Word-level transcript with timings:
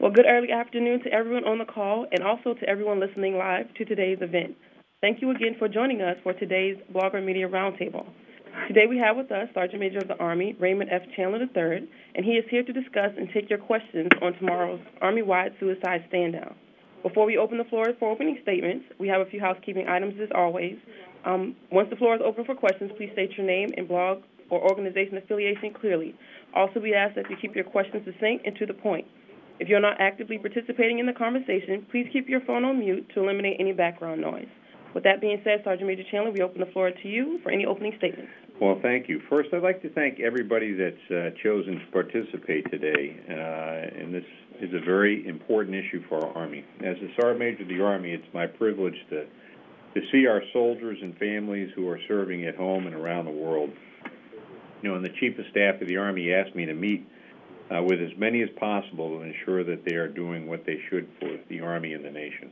Well, 0.00 0.10
good 0.10 0.24
early 0.26 0.50
afternoon 0.50 1.02
to 1.02 1.12
everyone 1.12 1.44
on 1.44 1.58
the 1.58 1.66
call 1.66 2.06
and 2.10 2.22
also 2.24 2.54
to 2.54 2.66
everyone 2.66 3.00
listening 3.00 3.36
live 3.36 3.66
to 3.74 3.84
today's 3.84 4.16
event. 4.22 4.56
Thank 5.02 5.20
you 5.20 5.30
again 5.30 5.56
for 5.58 5.68
joining 5.68 6.00
us 6.00 6.16
for 6.22 6.32
today's 6.32 6.78
Blogger 6.90 7.22
Media 7.22 7.46
Roundtable. 7.46 8.06
Today 8.66 8.86
we 8.88 8.96
have 8.96 9.18
with 9.18 9.30
us 9.30 9.48
Sergeant 9.52 9.78
Major 9.78 9.98
of 9.98 10.08
the 10.08 10.16
Army, 10.16 10.56
Raymond 10.58 10.88
F. 10.90 11.02
Chandler 11.14 11.40
III, 11.40 11.86
and 12.14 12.24
he 12.24 12.32
is 12.32 12.46
here 12.48 12.62
to 12.62 12.72
discuss 12.72 13.12
and 13.18 13.28
take 13.34 13.50
your 13.50 13.58
questions 13.58 14.08
on 14.22 14.32
tomorrow's 14.38 14.80
Army-wide 15.02 15.52
suicide 15.60 16.02
stand-down. 16.08 16.54
Before 17.02 17.26
we 17.26 17.36
open 17.36 17.58
the 17.58 17.64
floor 17.64 17.88
for 17.98 18.10
opening 18.10 18.38
statements, 18.42 18.86
we 18.98 19.06
have 19.08 19.20
a 19.20 19.28
few 19.28 19.38
housekeeping 19.38 19.86
items 19.86 20.14
as 20.18 20.30
always. 20.34 20.78
Um, 21.26 21.54
once 21.70 21.90
the 21.90 21.96
floor 21.96 22.14
is 22.14 22.22
open 22.24 22.46
for 22.46 22.54
questions, 22.54 22.90
please 22.96 23.10
state 23.12 23.36
your 23.36 23.46
name 23.46 23.68
and 23.76 23.86
blog 23.86 24.22
or 24.48 24.62
organization 24.62 25.18
affiliation 25.18 25.74
clearly. 25.78 26.14
Also, 26.54 26.80
we 26.80 26.94
ask 26.94 27.16
that 27.16 27.28
you 27.28 27.36
keep 27.36 27.54
your 27.54 27.64
questions 27.64 28.02
succinct 28.06 28.46
and 28.46 28.56
to 28.56 28.64
the 28.64 28.72
point. 28.72 29.04
If 29.60 29.68
you're 29.68 29.78
not 29.78 30.00
actively 30.00 30.38
participating 30.38 31.00
in 31.00 31.06
the 31.06 31.12
conversation, 31.12 31.86
please 31.90 32.08
keep 32.10 32.30
your 32.30 32.40
phone 32.40 32.64
on 32.64 32.78
mute 32.78 33.06
to 33.14 33.20
eliminate 33.20 33.58
any 33.60 33.72
background 33.72 34.22
noise. 34.22 34.48
With 34.94 35.04
that 35.04 35.20
being 35.20 35.38
said, 35.44 35.60
Sergeant 35.64 35.86
Major 35.86 36.02
Chandler, 36.10 36.32
we 36.32 36.40
open 36.40 36.60
the 36.60 36.72
floor 36.72 36.90
to 36.90 37.08
you 37.08 37.38
for 37.42 37.52
any 37.52 37.66
opening 37.66 37.92
statements. 37.98 38.32
Well, 38.58 38.78
thank 38.80 39.06
you. 39.06 39.20
First, 39.28 39.50
I'd 39.52 39.62
like 39.62 39.82
to 39.82 39.90
thank 39.90 40.18
everybody 40.18 40.72
that's 40.72 41.10
uh, 41.10 41.36
chosen 41.42 41.78
to 41.78 41.86
participate 41.92 42.70
today, 42.70 43.20
uh, 43.28 44.00
and 44.00 44.14
this 44.14 44.24
is 44.62 44.70
a 44.72 44.82
very 44.82 45.26
important 45.28 45.76
issue 45.76 46.02
for 46.08 46.24
our 46.24 46.32
Army. 46.34 46.64
As 46.80 46.96
a 46.96 47.08
Sergeant 47.20 47.38
Major 47.38 47.62
of 47.62 47.68
the 47.68 47.82
Army, 47.82 48.12
it's 48.12 48.34
my 48.34 48.46
privilege 48.46 48.96
to 49.10 49.26
to 49.92 50.00
see 50.12 50.26
our 50.26 50.40
soldiers 50.52 50.98
and 51.02 51.18
families 51.18 51.68
who 51.74 51.88
are 51.88 51.98
serving 52.06 52.46
at 52.46 52.54
home 52.54 52.86
and 52.86 52.94
around 52.94 53.24
the 53.24 53.30
world. 53.32 53.70
You 54.82 54.88
know, 54.88 54.94
and 54.94 55.04
the 55.04 55.10
Chief 55.18 55.36
of 55.36 55.44
Staff 55.50 55.82
of 55.82 55.88
the 55.88 55.96
Army 55.96 56.32
asked 56.32 56.54
me 56.54 56.64
to 56.64 56.74
meet 56.74 57.06
uh, 57.70 57.82
with 57.82 58.00
as 58.00 58.16
many 58.18 58.42
as 58.42 58.48
possible 58.58 59.10
to 59.10 59.22
ensure 59.22 59.64
that 59.64 59.84
they 59.84 59.94
are 59.94 60.08
doing 60.08 60.48
what 60.48 60.64
they 60.64 60.80
should 60.88 61.08
for 61.18 61.38
the 61.48 61.60
Army 61.60 61.92
and 61.92 62.04
the 62.04 62.10
nation. 62.10 62.50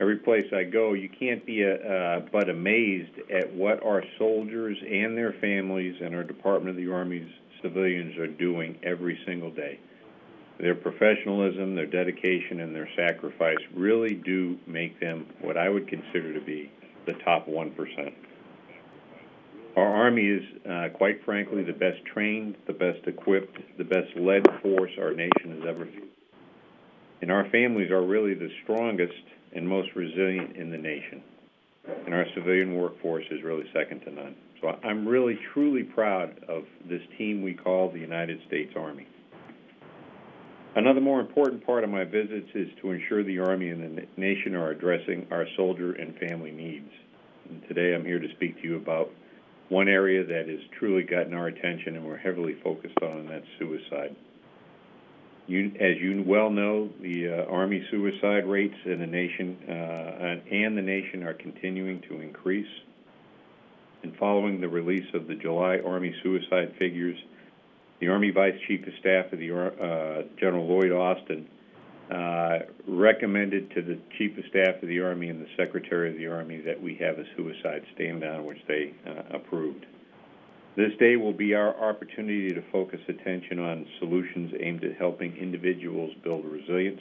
Every 0.00 0.18
place 0.18 0.44
I 0.54 0.62
go, 0.62 0.92
you 0.92 1.08
can't 1.08 1.44
be 1.44 1.62
a, 1.62 1.74
uh, 1.74 1.88
uh, 1.88 2.20
but 2.30 2.48
amazed 2.48 3.18
at 3.32 3.52
what 3.52 3.82
our 3.84 4.04
soldiers 4.16 4.78
and 4.80 5.16
their 5.16 5.32
families 5.40 5.96
and 6.00 6.14
our 6.14 6.22
Department 6.22 6.70
of 6.70 6.76
the 6.76 6.92
Army's 6.92 7.28
civilians 7.62 8.16
are 8.16 8.28
doing 8.28 8.78
every 8.84 9.18
single 9.26 9.50
day. 9.50 9.80
Their 10.60 10.76
professionalism, 10.76 11.74
their 11.74 11.86
dedication, 11.86 12.60
and 12.60 12.74
their 12.74 12.88
sacrifice 12.96 13.58
really 13.74 14.14
do 14.14 14.58
make 14.66 15.00
them 15.00 15.26
what 15.40 15.56
I 15.56 15.68
would 15.68 15.88
consider 15.88 16.32
to 16.32 16.40
be 16.40 16.70
the 17.06 17.14
top 17.14 17.48
1%. 17.48 18.12
Our 19.78 19.94
Army 19.94 20.26
is, 20.26 20.42
uh, 20.68 20.88
quite 20.92 21.24
frankly, 21.24 21.62
the 21.62 21.72
best 21.72 22.04
trained, 22.12 22.56
the 22.66 22.72
best 22.72 23.06
equipped, 23.06 23.56
the 23.78 23.84
best 23.84 24.08
led 24.16 24.42
force 24.60 24.90
our 24.98 25.12
nation 25.12 25.52
has 25.54 25.68
ever 25.68 25.84
seen. 25.84 26.08
And 27.22 27.30
our 27.30 27.48
families 27.50 27.92
are 27.92 28.02
really 28.02 28.34
the 28.34 28.50
strongest 28.64 29.22
and 29.54 29.68
most 29.68 29.90
resilient 29.94 30.56
in 30.56 30.72
the 30.72 30.78
nation. 30.78 31.22
And 32.06 32.12
our 32.12 32.24
civilian 32.34 32.74
workforce 32.74 33.24
is 33.30 33.44
really 33.44 33.66
second 33.72 34.00
to 34.00 34.10
none. 34.10 34.34
So 34.60 34.76
I'm 34.82 35.06
really, 35.06 35.38
truly 35.54 35.84
proud 35.84 36.42
of 36.48 36.64
this 36.88 37.02
team 37.16 37.42
we 37.42 37.54
call 37.54 37.88
the 37.88 38.00
United 38.00 38.40
States 38.48 38.72
Army. 38.76 39.06
Another 40.74 41.00
more 41.00 41.20
important 41.20 41.64
part 41.64 41.84
of 41.84 41.90
my 41.90 42.02
visits 42.02 42.48
is 42.52 42.66
to 42.82 42.90
ensure 42.90 43.22
the 43.22 43.38
Army 43.38 43.68
and 43.68 43.96
the 43.96 44.06
nation 44.16 44.56
are 44.56 44.70
addressing 44.70 45.28
our 45.30 45.46
soldier 45.56 45.92
and 45.92 46.18
family 46.18 46.50
needs. 46.50 46.90
And 47.48 47.62
today 47.68 47.94
I'm 47.94 48.04
here 48.04 48.18
to 48.18 48.28
speak 48.34 48.60
to 48.60 48.62
you 48.64 48.76
about 48.76 49.12
one 49.68 49.88
area 49.88 50.24
that 50.24 50.48
has 50.48 50.60
truly 50.78 51.02
gotten 51.02 51.34
our 51.34 51.48
attention 51.48 51.96
and 51.96 52.06
we're 52.06 52.16
heavily 52.16 52.56
focused 52.62 52.98
on, 53.02 53.18
and 53.18 53.30
that's 53.30 53.46
suicide. 53.58 54.14
You, 55.46 55.72
as 55.80 55.96
you 55.98 56.22
well 56.26 56.50
know, 56.50 56.90
the 57.00 57.28
uh, 57.28 57.50
Army 57.50 57.82
suicide 57.90 58.46
rates 58.46 58.76
in 58.84 59.00
the 59.00 59.06
nation 59.06 59.56
uh, 59.66 60.52
and 60.54 60.76
the 60.76 60.82
nation 60.82 61.22
are 61.22 61.34
continuing 61.34 62.02
to 62.02 62.20
increase. 62.20 62.68
And 64.02 64.14
following 64.16 64.60
the 64.60 64.68
release 64.68 65.06
of 65.14 65.26
the 65.26 65.34
July 65.34 65.80
Army 65.84 66.14
suicide 66.22 66.74
figures, 66.78 67.16
the 68.00 68.08
Army 68.08 68.30
Vice 68.30 68.54
Chief 68.66 68.86
of 68.86 68.92
Staff 69.00 69.32
of 69.32 69.38
the 69.38 69.50
uh, 69.50 70.22
General 70.38 70.66
Lloyd 70.66 70.92
Austin 70.92 71.48
recommended 72.86 73.70
to 73.70 73.82
the 73.82 73.98
Chief 74.16 74.36
of 74.38 74.44
Staff 74.50 74.82
of 74.82 74.88
the 74.88 75.00
Army 75.00 75.28
and 75.28 75.40
the 75.40 75.48
Secretary 75.56 76.10
of 76.10 76.16
the 76.16 76.26
Army 76.26 76.60
that 76.62 76.80
we 76.80 76.94
have 76.96 77.18
a 77.18 77.24
suicide 77.36 77.82
stand 77.94 78.22
down, 78.22 78.44
which 78.44 78.58
they 78.66 78.94
uh, 79.06 79.36
approved. 79.36 79.86
This 80.76 80.92
day 80.98 81.16
will 81.16 81.32
be 81.32 81.54
our 81.54 81.74
opportunity 81.76 82.50
to 82.50 82.62
focus 82.70 83.00
attention 83.08 83.58
on 83.58 83.86
solutions 83.98 84.52
aimed 84.60 84.84
at 84.84 84.96
helping 84.96 85.36
individuals 85.36 86.12
build 86.22 86.44
resilience, 86.44 87.00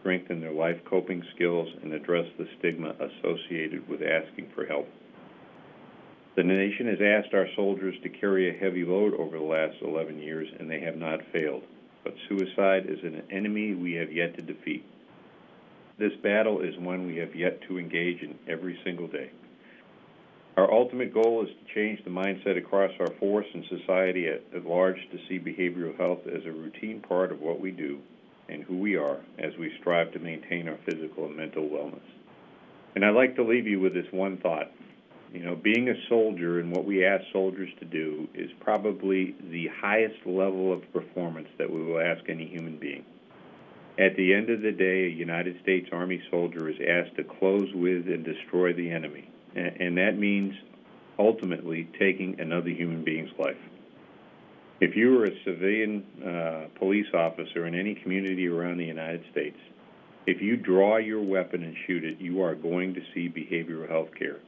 strengthen 0.00 0.40
their 0.40 0.52
life 0.52 0.76
coping 0.84 1.22
skills, 1.34 1.68
and 1.82 1.92
address 1.92 2.26
the 2.38 2.46
stigma 2.58 2.94
associated 3.00 3.88
with 3.88 4.02
asking 4.02 4.50
for 4.54 4.66
help. 4.66 4.86
The 6.36 6.42
nation 6.42 6.86
has 6.88 6.98
asked 7.00 7.32
our 7.32 7.46
soldiers 7.56 7.94
to 8.02 8.10
carry 8.10 8.50
a 8.50 8.58
heavy 8.58 8.84
load 8.84 9.14
over 9.14 9.38
the 9.38 9.44
last 9.44 9.76
11 9.80 10.18
years, 10.18 10.48
and 10.60 10.70
they 10.70 10.80
have 10.80 10.96
not 10.96 11.20
failed. 11.32 11.62
But 12.06 12.14
suicide 12.28 12.86
is 12.88 13.02
an 13.02 13.20
enemy 13.32 13.74
we 13.74 13.94
have 13.94 14.12
yet 14.12 14.36
to 14.36 14.40
defeat. 14.42 14.84
This 15.98 16.12
battle 16.22 16.60
is 16.60 16.78
one 16.78 17.04
we 17.04 17.16
have 17.16 17.34
yet 17.34 17.60
to 17.62 17.80
engage 17.80 18.22
in 18.22 18.38
every 18.46 18.78
single 18.84 19.08
day. 19.08 19.32
Our 20.56 20.72
ultimate 20.72 21.12
goal 21.12 21.42
is 21.42 21.48
to 21.48 21.74
change 21.74 22.04
the 22.04 22.10
mindset 22.10 22.56
across 22.56 22.92
our 23.00 23.10
force 23.18 23.46
and 23.52 23.64
society 23.64 24.28
at, 24.28 24.44
at 24.54 24.64
large 24.64 24.98
to 25.10 25.18
see 25.28 25.40
behavioral 25.40 25.98
health 25.98 26.20
as 26.28 26.46
a 26.46 26.52
routine 26.52 27.00
part 27.00 27.32
of 27.32 27.40
what 27.40 27.60
we 27.60 27.72
do 27.72 27.98
and 28.48 28.62
who 28.62 28.78
we 28.78 28.94
are 28.94 29.18
as 29.40 29.56
we 29.58 29.76
strive 29.80 30.12
to 30.12 30.20
maintain 30.20 30.68
our 30.68 30.78
physical 30.88 31.26
and 31.26 31.36
mental 31.36 31.64
wellness. 31.64 32.06
And 32.94 33.04
I'd 33.04 33.16
like 33.16 33.34
to 33.34 33.42
leave 33.42 33.66
you 33.66 33.80
with 33.80 33.94
this 33.94 34.06
one 34.12 34.36
thought. 34.36 34.70
You 35.32 35.44
know, 35.44 35.56
being 35.56 35.88
a 35.88 36.08
soldier 36.08 36.60
and 36.60 36.70
what 36.70 36.84
we 36.84 37.04
ask 37.04 37.24
soldiers 37.32 37.70
to 37.80 37.84
do 37.84 38.28
is 38.34 38.50
probably 38.60 39.34
the 39.50 39.68
highest 39.80 40.24
level 40.24 40.72
of 40.72 40.80
performance 40.92 41.48
that 41.58 41.70
we 41.70 41.82
will 41.82 42.00
ask 42.00 42.28
any 42.28 42.46
human 42.46 42.78
being. 42.78 43.04
At 43.98 44.16
the 44.16 44.34
end 44.34 44.50
of 44.50 44.62
the 44.62 44.72
day, 44.72 45.06
a 45.06 45.10
United 45.10 45.60
States 45.62 45.88
Army 45.92 46.22
soldier 46.30 46.68
is 46.68 46.76
asked 46.86 47.16
to 47.16 47.24
close 47.24 47.68
with 47.74 48.06
and 48.06 48.24
destroy 48.24 48.72
the 48.72 48.90
enemy 48.90 49.30
and 49.56 49.96
that 49.96 50.18
means 50.18 50.54
ultimately 51.18 51.88
taking 51.98 52.38
another 52.40 52.70
human 52.70 53.02
being's 53.04 53.30
life. 53.38 53.56
If 54.80 54.94
you 54.94 55.18
are 55.18 55.24
a 55.24 55.42
civilian 55.44 56.04
uh, 56.22 56.78
police 56.78 57.06
officer 57.14 57.66
in 57.66 57.74
any 57.74 57.94
community 57.94 58.46
around 58.46 58.76
the 58.76 58.84
United 58.84 59.24
States, 59.32 59.56
if 60.26 60.42
you 60.42 60.56
draw 60.56 60.98
your 60.98 61.22
weapon 61.22 61.62
and 61.62 61.74
shoot 61.86 62.04
it, 62.04 62.20
you 62.20 62.42
are 62.42 62.54
going 62.54 62.92
to 62.94 63.00
see 63.14 63.28
behavioral 63.28 63.88
health 63.88 64.10
care 64.18 64.40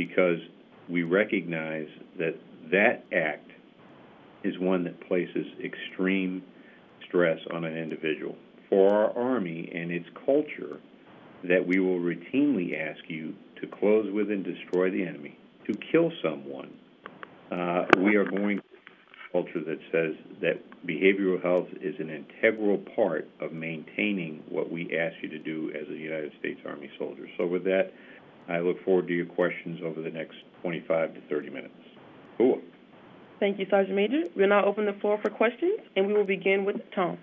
because 0.00 0.38
we 0.88 1.02
recognize 1.02 1.88
that 2.18 2.34
that 2.72 3.04
act 3.14 3.50
is 4.42 4.58
one 4.58 4.82
that 4.84 4.98
places 5.06 5.44
extreme 5.62 6.42
stress 7.06 7.38
on 7.52 7.66
an 7.66 7.76
individual. 7.76 8.34
For 8.70 8.90
our 8.90 9.18
Army 9.18 9.70
and 9.74 9.90
its 9.90 10.06
culture, 10.24 10.80
that 11.46 11.66
we 11.66 11.80
will 11.80 11.98
routinely 11.98 12.80
ask 12.80 13.00
you 13.08 13.34
to 13.60 13.66
close 13.66 14.10
with 14.10 14.30
and 14.30 14.42
destroy 14.42 14.90
the 14.90 15.04
enemy, 15.04 15.36
to 15.66 15.76
kill 15.92 16.10
someone, 16.22 16.72
uh, 17.52 17.84
we 17.98 18.16
are 18.16 18.24
going 18.24 18.56
to 18.56 18.62
a 18.62 19.32
culture 19.32 19.62
that 19.62 19.80
says 19.92 20.14
that 20.40 20.62
behavioral 20.86 21.42
health 21.42 21.68
is 21.82 21.94
an 21.98 22.08
integral 22.08 22.78
part 22.96 23.28
of 23.40 23.52
maintaining 23.52 24.42
what 24.48 24.72
we 24.72 24.96
ask 24.96 25.14
you 25.22 25.28
to 25.28 25.38
do 25.38 25.70
as 25.78 25.86
a 25.90 25.98
United 25.98 26.32
States 26.38 26.60
Army 26.66 26.90
soldier. 26.98 27.28
So 27.36 27.46
with 27.46 27.64
that, 27.64 27.92
I 28.48 28.58
look 28.58 28.84
forward 28.84 29.08
to 29.08 29.14
your 29.14 29.26
questions 29.26 29.80
over 29.84 30.00
the 30.00 30.10
next 30.10 30.36
25 30.62 31.14
to 31.14 31.20
30 31.28 31.50
minutes. 31.50 31.74
Cool. 32.36 32.60
Thank 33.38 33.58
you, 33.58 33.66
Sergeant 33.70 33.96
Major. 33.96 34.24
We'll 34.36 34.48
now 34.48 34.64
open 34.64 34.86
the 34.86 34.92
floor 35.00 35.18
for 35.22 35.30
questions, 35.30 35.80
and 35.96 36.06
we 36.06 36.12
will 36.12 36.24
begin 36.24 36.64
with 36.64 36.76
Tom. 36.94 37.18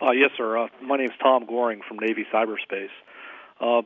Uh, 0.00 0.12
yes, 0.12 0.30
sir. 0.36 0.58
Uh, 0.58 0.68
my 0.82 0.96
name 0.96 1.06
is 1.06 1.16
Tom 1.20 1.44
Goring 1.46 1.80
from 1.86 1.98
Navy 1.98 2.24
Cyberspace. 2.32 2.94
Uh, 3.60 3.82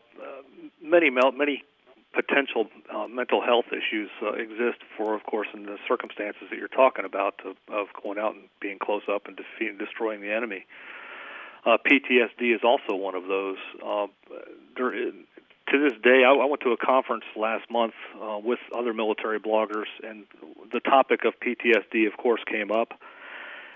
many 0.82 1.08
many 1.08 1.64
potential 2.12 2.66
uh, 2.94 3.06
mental 3.08 3.40
health 3.40 3.66
issues 3.68 4.10
uh, 4.22 4.32
exist 4.34 4.84
for, 4.96 5.14
of 5.14 5.24
course, 5.24 5.48
in 5.54 5.64
the 5.64 5.76
circumstances 5.88 6.42
that 6.50 6.58
you're 6.58 6.68
talking 6.68 7.04
about 7.04 7.40
of, 7.44 7.56
of 7.72 7.86
going 8.02 8.18
out 8.18 8.34
and 8.34 8.44
being 8.60 8.78
close 8.78 9.02
up 9.12 9.26
and 9.26 9.36
defeating, 9.36 9.78
destroying 9.78 10.20
the 10.20 10.30
enemy. 10.30 10.66
Uh, 11.64 11.78
PTSD 11.86 12.54
is 12.54 12.60
also 12.64 12.94
one 12.94 13.14
of 13.14 13.24
those. 13.28 13.56
Uh, 13.84 14.06
there, 14.76 14.92
to 15.72 15.78
this 15.78 15.98
day, 16.02 16.22
I, 16.24 16.32
I 16.32 16.44
went 16.44 16.62
to 16.62 16.70
a 16.70 16.76
conference 16.76 17.24
last 17.34 17.70
month 17.70 17.94
uh, 18.20 18.38
with 18.38 18.58
other 18.76 18.92
military 18.92 19.40
bloggers, 19.40 19.88
and 20.02 20.24
the 20.72 20.80
topic 20.80 21.24
of 21.24 21.34
PTSD, 21.40 22.06
of 22.06 22.16
course, 22.16 22.42
came 22.46 22.70
up, 22.70 22.92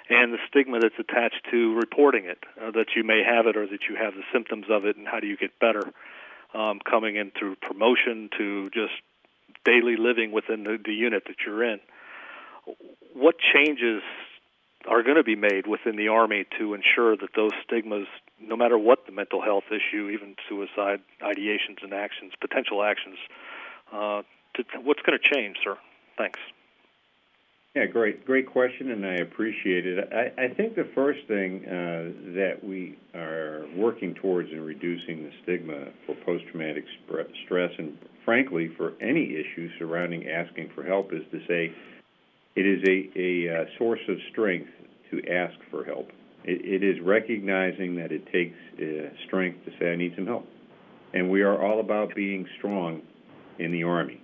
and 0.09 0.33
the 0.33 0.39
stigma 0.49 0.79
that's 0.79 0.99
attached 0.99 1.47
to 1.51 1.75
reporting 1.75 2.27
it, 2.27 2.39
uh, 2.61 2.71
that 2.73 2.95
you 2.95 3.03
may 3.03 3.23
have 3.25 3.47
it 3.47 3.57
or 3.57 3.67
that 3.67 3.89
you 3.89 3.97
have 3.97 4.15
the 4.15 4.23
symptoms 4.33 4.67
of 4.71 4.85
it, 4.85 4.97
and 4.97 5.09
how 5.09 5.21
do 5.21 5.27
you 5.27 5.37
get 5.37 5.59
better 5.59 5.93
um, 6.55 6.81
coming 6.89 7.17
in 7.17 7.33
through 7.37 7.57
promotion 7.57 8.31
to 8.39 8.71
just 8.71 8.93
daily 9.65 9.97
living 9.97 10.33
within 10.33 10.65
the, 10.65 10.79
the 10.85 10.93
unit 10.93 11.25
that 11.27 11.37
you're 11.45 11.65
in. 11.65 11.81
What 13.15 13.37
changes 13.53 14.03
are 14.87 15.03
going 15.03 15.17
to 15.17 15.25
be 15.25 15.35
made 15.35 15.67
within 15.67 15.97
the 15.97 16.09
Army 16.09 16.47
to 16.59 16.75
ensure 16.75 17.17
that 17.17 17.31
those 17.35 17.51
stigmas, 17.65 18.07
no 18.41 18.57
matter 18.57 18.79
what 18.79 19.07
the 19.07 19.13
mental 19.13 19.43
health 19.43 19.65
issue, 19.71 20.09
even 20.09 20.37
suicide 20.49 21.01
ideations 21.23 21.83
and 21.83 21.93
actions, 21.93 22.33
potential 22.41 22.83
actions, 22.83 23.19
uh, 23.93 24.23
to, 24.55 24.65
what's 24.83 25.03
going 25.03 25.19
to 25.19 25.35
change, 25.35 25.57
sir? 25.63 25.77
Thanks. 26.19 26.39
Yeah, 27.75 27.85
great, 27.85 28.25
great 28.25 28.47
question, 28.47 28.91
and 28.91 29.05
I 29.05 29.17
appreciate 29.17 29.87
it. 29.87 30.09
I, 30.11 30.45
I 30.45 30.49
think 30.49 30.77
the 30.77 30.89
first 30.95 31.21
thing 31.29 31.63
uh, 31.67 32.33
that 32.35 32.61
we 32.65 32.97
are 33.15 33.67
working 33.77 34.15
towards 34.15 34.51
in 34.51 34.63
reducing 34.63 35.25
the 35.25 35.31
stigma 35.43 35.89
for 36.07 36.15
post-traumatic 36.25 36.85
stress, 37.45 37.71
and 37.77 37.99
frankly, 38.25 38.71
for 38.79 38.95
any 39.03 39.35
issue 39.35 39.69
surrounding 39.79 40.27
asking 40.27 40.71
for 40.75 40.85
help, 40.85 41.13
is 41.13 41.21
to 41.33 41.41
say 41.47 41.71
it 42.55 42.65
is 42.65 42.83
a, 42.89 43.11
a 43.15 43.61
uh, 43.61 43.65
source 43.77 44.01
of 44.09 44.17
strength 44.33 44.71
to 45.11 45.21
ask 45.31 45.55
for 45.71 45.85
help. 45.85 46.11
It, 46.47 46.83
it 46.83 46.85
is 46.85 47.01
recognizing 47.03 47.97
that 47.97 48.13
it 48.13 48.31
takes 48.33 48.57
uh, 48.79 49.15
strength 49.27 49.65
to 49.65 49.73
say, 49.79 49.93
I 49.93 49.97
need 49.97 50.15
some 50.15 50.27
help. 50.27 50.49
And 51.13 51.31
we 51.31 51.43
are 51.43 51.61
all 51.61 51.81
about 51.81 52.15
being 52.15 52.47
strong 52.59 53.03
in 53.59 53.73
the 53.73 53.83
Army. 53.85 54.21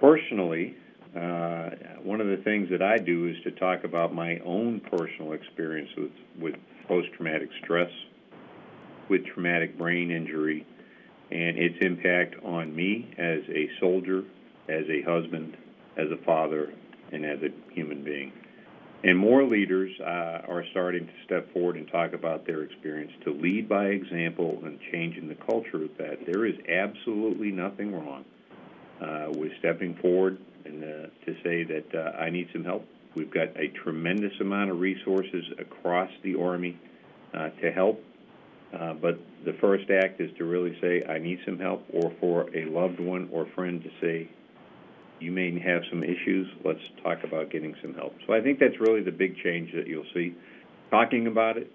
Personally, 0.00 0.76
uh, 1.16 1.70
one 2.02 2.20
of 2.20 2.28
the 2.28 2.40
things 2.44 2.68
that 2.70 2.82
I 2.82 2.96
do 2.96 3.26
is 3.26 3.36
to 3.44 3.50
talk 3.52 3.84
about 3.84 4.14
my 4.14 4.38
own 4.44 4.80
personal 4.80 5.32
experience 5.32 5.90
with, 5.96 6.12
with 6.38 6.54
post 6.88 7.08
traumatic 7.16 7.50
stress, 7.62 7.90
with 9.08 9.24
traumatic 9.26 9.76
brain 9.76 10.10
injury, 10.10 10.66
and 11.30 11.58
its 11.58 11.76
impact 11.82 12.36
on 12.44 12.74
me 12.74 13.12
as 13.18 13.40
a 13.48 13.68
soldier, 13.78 14.24
as 14.68 14.84
a 14.88 15.02
husband, 15.02 15.56
as 15.96 16.06
a 16.10 16.24
father, 16.24 16.72
and 17.12 17.24
as 17.24 17.38
a 17.42 17.74
human 17.74 18.02
being. 18.02 18.32
And 19.02 19.16
more 19.16 19.44
leaders 19.44 19.90
uh, 19.98 20.42
are 20.46 20.64
starting 20.72 21.06
to 21.06 21.12
step 21.24 21.50
forward 21.54 21.76
and 21.76 21.88
talk 21.88 22.12
about 22.12 22.46
their 22.46 22.62
experience 22.62 23.12
to 23.24 23.32
lead 23.32 23.66
by 23.66 23.86
example 23.86 24.60
and 24.62 24.78
changing 24.92 25.28
the 25.28 25.36
culture 25.36 25.82
of 25.84 25.90
that. 25.98 26.26
There 26.26 26.44
is 26.44 26.54
absolutely 26.68 27.50
nothing 27.50 27.94
wrong 27.94 28.24
uh, 29.00 29.28
with 29.30 29.52
stepping 29.58 29.94
forward 30.02 30.38
and 30.66 30.84
uh, 30.84 31.06
to 31.24 31.34
say 31.42 31.64
that 31.64 31.94
uh, 31.94 32.18
I 32.18 32.28
need 32.28 32.48
some 32.52 32.64
help. 32.64 32.84
We've 33.14 33.30
got 33.30 33.48
a 33.56 33.68
tremendous 33.82 34.32
amount 34.38 34.70
of 34.70 34.78
resources 34.78 35.44
across 35.58 36.10
the 36.22 36.38
Army 36.38 36.78
uh, 37.32 37.48
to 37.62 37.72
help. 37.72 38.04
Uh, 38.78 38.94
but 38.94 39.18
the 39.44 39.54
first 39.54 39.90
act 39.90 40.20
is 40.20 40.30
to 40.38 40.44
really 40.44 40.78
say, 40.80 41.04
I 41.04 41.18
need 41.18 41.40
some 41.44 41.58
help, 41.58 41.84
or 41.92 42.12
for 42.20 42.54
a 42.54 42.66
loved 42.66 43.00
one 43.00 43.28
or 43.32 43.46
friend 43.54 43.82
to 43.82 43.90
say, 44.00 44.28
you 45.20 45.30
may 45.30 45.58
have 45.60 45.82
some 45.90 46.02
issues. 46.02 46.48
Let's 46.64 46.80
talk 47.02 47.18
about 47.24 47.50
getting 47.50 47.74
some 47.82 47.94
help. 47.94 48.14
So 48.26 48.32
I 48.32 48.40
think 48.40 48.58
that's 48.58 48.78
really 48.80 49.02
the 49.02 49.12
big 49.12 49.36
change 49.42 49.72
that 49.74 49.86
you'll 49.86 50.04
see. 50.14 50.34
Talking 50.90 51.26
about 51.26 51.56
it, 51.56 51.70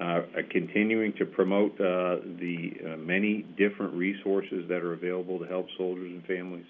uh, 0.00 0.22
continuing 0.50 1.12
to 1.14 1.24
promote 1.24 1.72
uh, 1.80 2.16
the 2.38 2.72
uh, 2.84 2.96
many 2.96 3.42
different 3.56 3.94
resources 3.94 4.68
that 4.68 4.82
are 4.82 4.92
available 4.92 5.38
to 5.38 5.46
help 5.46 5.66
soldiers 5.76 6.10
and 6.10 6.24
families, 6.26 6.66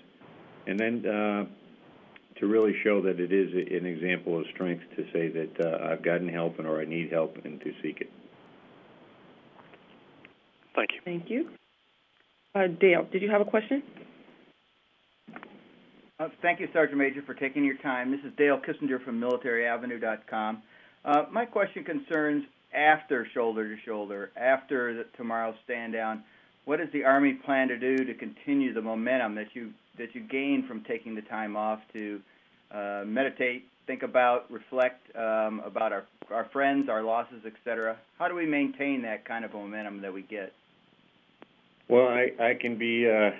and 0.66 0.78
then 0.78 1.06
uh, 1.06 1.44
to 2.38 2.46
really 2.46 2.74
show 2.84 3.02
that 3.02 3.18
it 3.20 3.32
is 3.32 3.52
an 3.52 3.86
example 3.86 4.38
of 4.38 4.46
strength 4.54 4.84
to 4.96 5.04
say 5.12 5.28
that 5.28 5.60
uh, 5.60 5.92
I've 5.92 6.02
gotten 6.02 6.28
help 6.28 6.58
and 6.58 6.68
or 6.68 6.80
I 6.80 6.84
need 6.84 7.10
help 7.10 7.36
and 7.44 7.60
to 7.60 7.72
seek 7.82 8.00
it. 8.00 8.10
Thank 10.74 10.90
you. 10.92 11.00
Thank 11.04 11.30
you. 11.30 11.48
Uh, 12.54 12.66
Dale, 12.80 13.06
did 13.10 13.22
you 13.22 13.30
have 13.30 13.40
a 13.40 13.44
question? 13.44 13.82
Uh, 16.20 16.28
thank 16.42 16.58
you, 16.58 16.66
Sergeant 16.72 16.98
Major, 16.98 17.22
for 17.22 17.34
taking 17.34 17.64
your 17.64 17.76
time. 17.76 18.10
This 18.10 18.20
is 18.24 18.32
Dale 18.36 18.58
Kissinger 18.58 19.02
from 19.04 19.20
MilitaryAvenue.com. 19.20 20.62
Uh, 21.04 21.24
my 21.30 21.44
question 21.44 21.84
concerns 21.84 22.42
after 22.74 23.24
shoulder 23.32 23.68
to 23.68 23.80
shoulder, 23.82 24.32
after 24.36 24.94
the, 24.94 25.06
tomorrow's 25.16 25.54
stand 25.64 25.92
down. 25.92 26.24
What 26.64 26.78
does 26.78 26.88
the 26.92 27.04
Army 27.04 27.34
plan 27.34 27.68
to 27.68 27.78
do 27.78 28.04
to 28.04 28.14
continue 28.14 28.74
the 28.74 28.82
momentum 28.82 29.36
that 29.36 29.54
you 29.54 29.70
that 29.96 30.14
you 30.14 30.20
gain 30.20 30.64
from 30.66 30.82
taking 30.84 31.14
the 31.14 31.22
time 31.22 31.56
off 31.56 31.80
to 31.92 32.20
uh, 32.72 33.02
meditate, 33.06 33.64
think 33.86 34.02
about, 34.02 34.50
reflect 34.50 35.00
um, 35.16 35.62
about 35.64 35.92
our 35.92 36.04
our 36.32 36.48
friends, 36.52 36.88
our 36.88 37.04
losses, 37.04 37.44
etc. 37.46 37.96
How 38.18 38.26
do 38.26 38.34
we 38.34 38.44
maintain 38.44 39.02
that 39.02 39.24
kind 39.24 39.44
of 39.44 39.52
momentum 39.52 40.02
that 40.02 40.12
we 40.12 40.22
get? 40.22 40.52
Well, 41.88 42.08
I, 42.08 42.32
I 42.40 42.54
can 42.60 42.76
be 42.76 43.08
uh, 43.08 43.30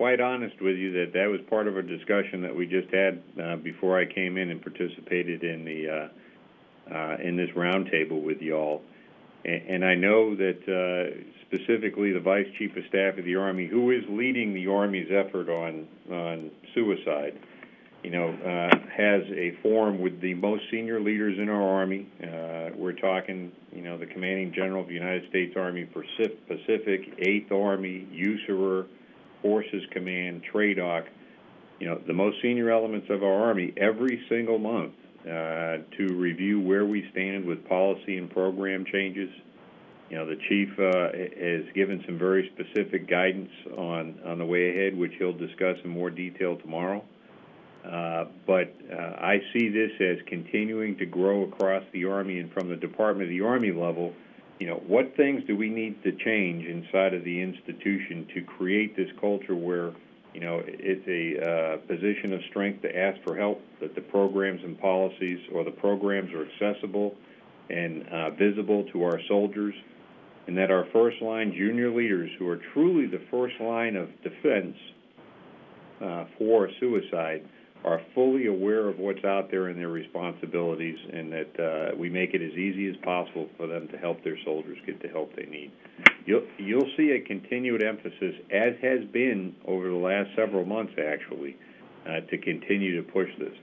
quite 0.00 0.18
honest 0.18 0.58
with 0.62 0.78
you 0.78 0.92
that 0.92 1.12
that 1.12 1.26
was 1.26 1.40
part 1.50 1.68
of 1.68 1.76
a 1.76 1.82
discussion 1.82 2.40
that 2.40 2.56
we 2.56 2.64
just 2.64 2.88
had 2.88 3.22
uh, 3.38 3.56
before 3.56 4.00
I 4.00 4.06
came 4.06 4.38
in 4.38 4.48
and 4.50 4.62
participated 4.62 5.44
in 5.44 5.62
the 5.62 5.90
uh, 5.90 6.94
uh, 6.96 7.16
in 7.22 7.36
this 7.36 7.50
roundtable 7.54 8.22
with 8.22 8.40
y'all. 8.40 8.80
And, 9.44 9.84
I 9.84 9.94
know 9.94 10.34
that 10.36 10.60
uh, 10.64 11.20
specifically 11.46 12.12
the 12.12 12.20
Vice 12.20 12.46
Chief 12.56 12.74
of 12.76 12.82
Staff 12.88 13.18
of 13.18 13.26
the 13.26 13.36
Army, 13.36 13.66
who 13.66 13.90
is 13.90 14.02
leading 14.08 14.54
the 14.54 14.68
Army's 14.68 15.08
effort 15.12 15.50
on 15.50 15.86
on 16.10 16.50
suicide, 16.74 17.38
you 18.02 18.08
know, 18.08 18.30
uh, 18.30 18.78
has 18.96 19.20
a 19.36 19.52
forum 19.62 20.00
with 20.00 20.18
the 20.22 20.32
most 20.32 20.62
senior 20.70 20.98
leaders 20.98 21.38
in 21.38 21.50
our 21.50 21.62
Army. 21.62 22.08
Uh, 22.22 22.70
we're 22.74 22.92
talking, 22.92 23.52
you 23.70 23.82
know, 23.82 23.98
the 23.98 24.06
Commanding 24.06 24.54
General 24.54 24.80
of 24.80 24.88
the 24.88 24.94
United 24.94 25.28
States 25.28 25.52
Army 25.58 25.84
Pacific, 25.84 27.00
Eighth 27.18 27.52
Army, 27.52 28.08
USAREUR, 28.14 28.86
Forces 29.42 29.82
Command, 29.92 30.42
TRADOC, 30.52 31.06
you 31.78 31.86
know, 31.86 32.00
the 32.06 32.12
most 32.12 32.36
senior 32.42 32.70
elements 32.70 33.06
of 33.10 33.22
our 33.22 33.44
Army 33.46 33.72
every 33.76 34.22
single 34.28 34.58
month 34.58 34.92
uh, 35.22 35.78
to 35.96 36.14
review 36.14 36.60
where 36.60 36.84
we 36.84 37.08
stand 37.12 37.44
with 37.44 37.66
policy 37.66 38.18
and 38.18 38.30
program 38.30 38.84
changes. 38.90 39.30
You 40.10 40.16
know, 40.16 40.26
the 40.26 40.36
chief 40.48 40.68
uh, 40.78 41.12
has 41.40 41.72
given 41.74 42.02
some 42.04 42.18
very 42.18 42.50
specific 42.54 43.08
guidance 43.08 43.50
on, 43.76 44.18
on 44.26 44.38
the 44.38 44.44
way 44.44 44.70
ahead, 44.70 44.98
which 44.98 45.12
he'll 45.18 45.36
discuss 45.36 45.76
in 45.84 45.90
more 45.90 46.10
detail 46.10 46.56
tomorrow. 46.56 47.04
Uh, 47.84 48.26
but 48.46 48.74
uh, 48.92 48.96
I 48.96 49.38
see 49.52 49.68
this 49.68 49.92
as 50.00 50.18
continuing 50.26 50.98
to 50.98 51.06
grow 51.06 51.44
across 51.44 51.82
the 51.92 52.04
Army 52.04 52.38
and 52.38 52.52
from 52.52 52.68
the 52.68 52.76
Department 52.76 53.30
of 53.30 53.30
the 53.30 53.44
Army 53.44 53.72
level 53.72 54.12
you 54.60 54.66
know, 54.66 54.82
what 54.86 55.16
things 55.16 55.42
do 55.46 55.56
we 55.56 55.70
need 55.70 56.02
to 56.04 56.12
change 56.12 56.66
inside 56.66 57.14
of 57.14 57.24
the 57.24 57.40
institution 57.40 58.28
to 58.34 58.42
create 58.42 58.94
this 58.94 59.08
culture 59.18 59.56
where, 59.56 59.92
you 60.34 60.40
know, 60.40 60.62
it's 60.66 61.06
a 61.08 61.40
uh, 61.42 61.76
position 61.86 62.34
of 62.34 62.40
strength 62.50 62.82
to 62.82 62.94
ask 62.96 63.18
for 63.24 63.36
help, 63.36 63.62
that 63.80 63.94
the 63.94 64.02
programs 64.02 64.60
and 64.62 64.78
policies 64.78 65.38
or 65.54 65.64
the 65.64 65.70
programs 65.70 66.30
are 66.34 66.46
accessible 66.46 67.14
and 67.70 68.06
uh, 68.08 68.30
visible 68.30 68.84
to 68.92 69.02
our 69.02 69.18
soldiers, 69.28 69.74
and 70.46 70.58
that 70.58 70.70
our 70.70 70.86
first 70.92 71.22
line 71.22 71.52
junior 71.56 71.90
leaders, 71.90 72.30
who 72.38 72.46
are 72.46 72.60
truly 72.74 73.06
the 73.06 73.22
first 73.30 73.54
line 73.60 73.96
of 73.96 74.08
defense 74.22 74.76
uh, 76.02 76.24
for 76.36 76.68
suicide, 76.80 77.48
are 77.84 78.00
fully 78.14 78.46
aware 78.46 78.88
of 78.88 78.98
what's 78.98 79.24
out 79.24 79.50
there 79.50 79.68
and 79.68 79.78
their 79.78 79.88
responsibilities, 79.88 80.98
and 81.12 81.32
that 81.32 81.60
uh, 81.60 81.96
we 81.96 82.10
make 82.10 82.34
it 82.34 82.42
as 82.42 82.52
easy 82.52 82.88
as 82.88 82.96
possible 83.02 83.48
for 83.56 83.66
them 83.66 83.88
to 83.88 83.96
help 83.96 84.22
their 84.22 84.36
soldiers 84.44 84.78
get 84.86 85.00
the 85.02 85.08
help 85.08 85.34
they 85.34 85.46
need. 85.46 85.72
You'll 86.26 86.46
you'll 86.58 86.90
see 86.96 87.12
a 87.12 87.20
continued 87.26 87.82
emphasis, 87.82 88.34
as 88.52 88.74
has 88.82 89.04
been 89.12 89.54
over 89.66 89.88
the 89.88 89.96
last 89.96 90.30
several 90.36 90.64
months, 90.64 90.92
actually, 90.98 91.56
uh, 92.06 92.20
to 92.30 92.38
continue 92.38 93.02
to 93.02 93.10
push 93.10 93.28
this. 93.38 93.54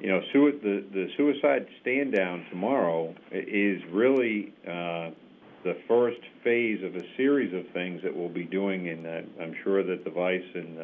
You 0.00 0.08
know, 0.08 0.20
the 0.20 0.84
the 0.92 1.08
suicide 1.16 1.66
stand 1.80 2.14
down 2.14 2.44
tomorrow 2.50 3.14
is 3.32 3.82
really. 3.90 4.52
Uh, 4.66 5.10
the 5.64 5.76
first 5.88 6.20
phase 6.44 6.82
of 6.84 6.94
a 6.94 7.02
series 7.16 7.52
of 7.52 7.70
things 7.72 8.00
that 8.04 8.16
we'll 8.16 8.28
be 8.28 8.44
doing, 8.44 8.88
and 8.88 9.04
uh, 9.04 9.42
I'm 9.42 9.56
sure 9.64 9.82
that 9.82 10.04
the 10.04 10.10
Vice 10.10 10.40
and 10.54 10.78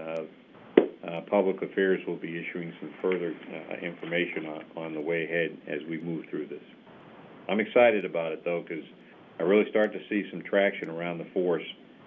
uh, 1.06 1.20
Public 1.22 1.62
Affairs 1.62 2.00
will 2.06 2.16
be 2.16 2.38
issuing 2.38 2.72
some 2.80 2.90
further 3.02 3.34
uh, 3.52 3.74
information 3.76 4.46
on, 4.46 4.64
on 4.76 4.94
the 4.94 5.00
way 5.00 5.24
ahead 5.24 5.56
as 5.66 5.80
we 5.88 6.00
move 6.00 6.24
through 6.30 6.46
this. 6.46 6.62
I'm 7.48 7.60
excited 7.60 8.04
about 8.04 8.32
it 8.32 8.44
though, 8.44 8.64
because 8.66 8.84
I 9.38 9.42
really 9.42 9.68
start 9.70 9.92
to 9.92 10.00
see 10.08 10.28
some 10.30 10.42
traction 10.42 10.88
around 10.88 11.18
the 11.18 11.26
force 11.34 11.64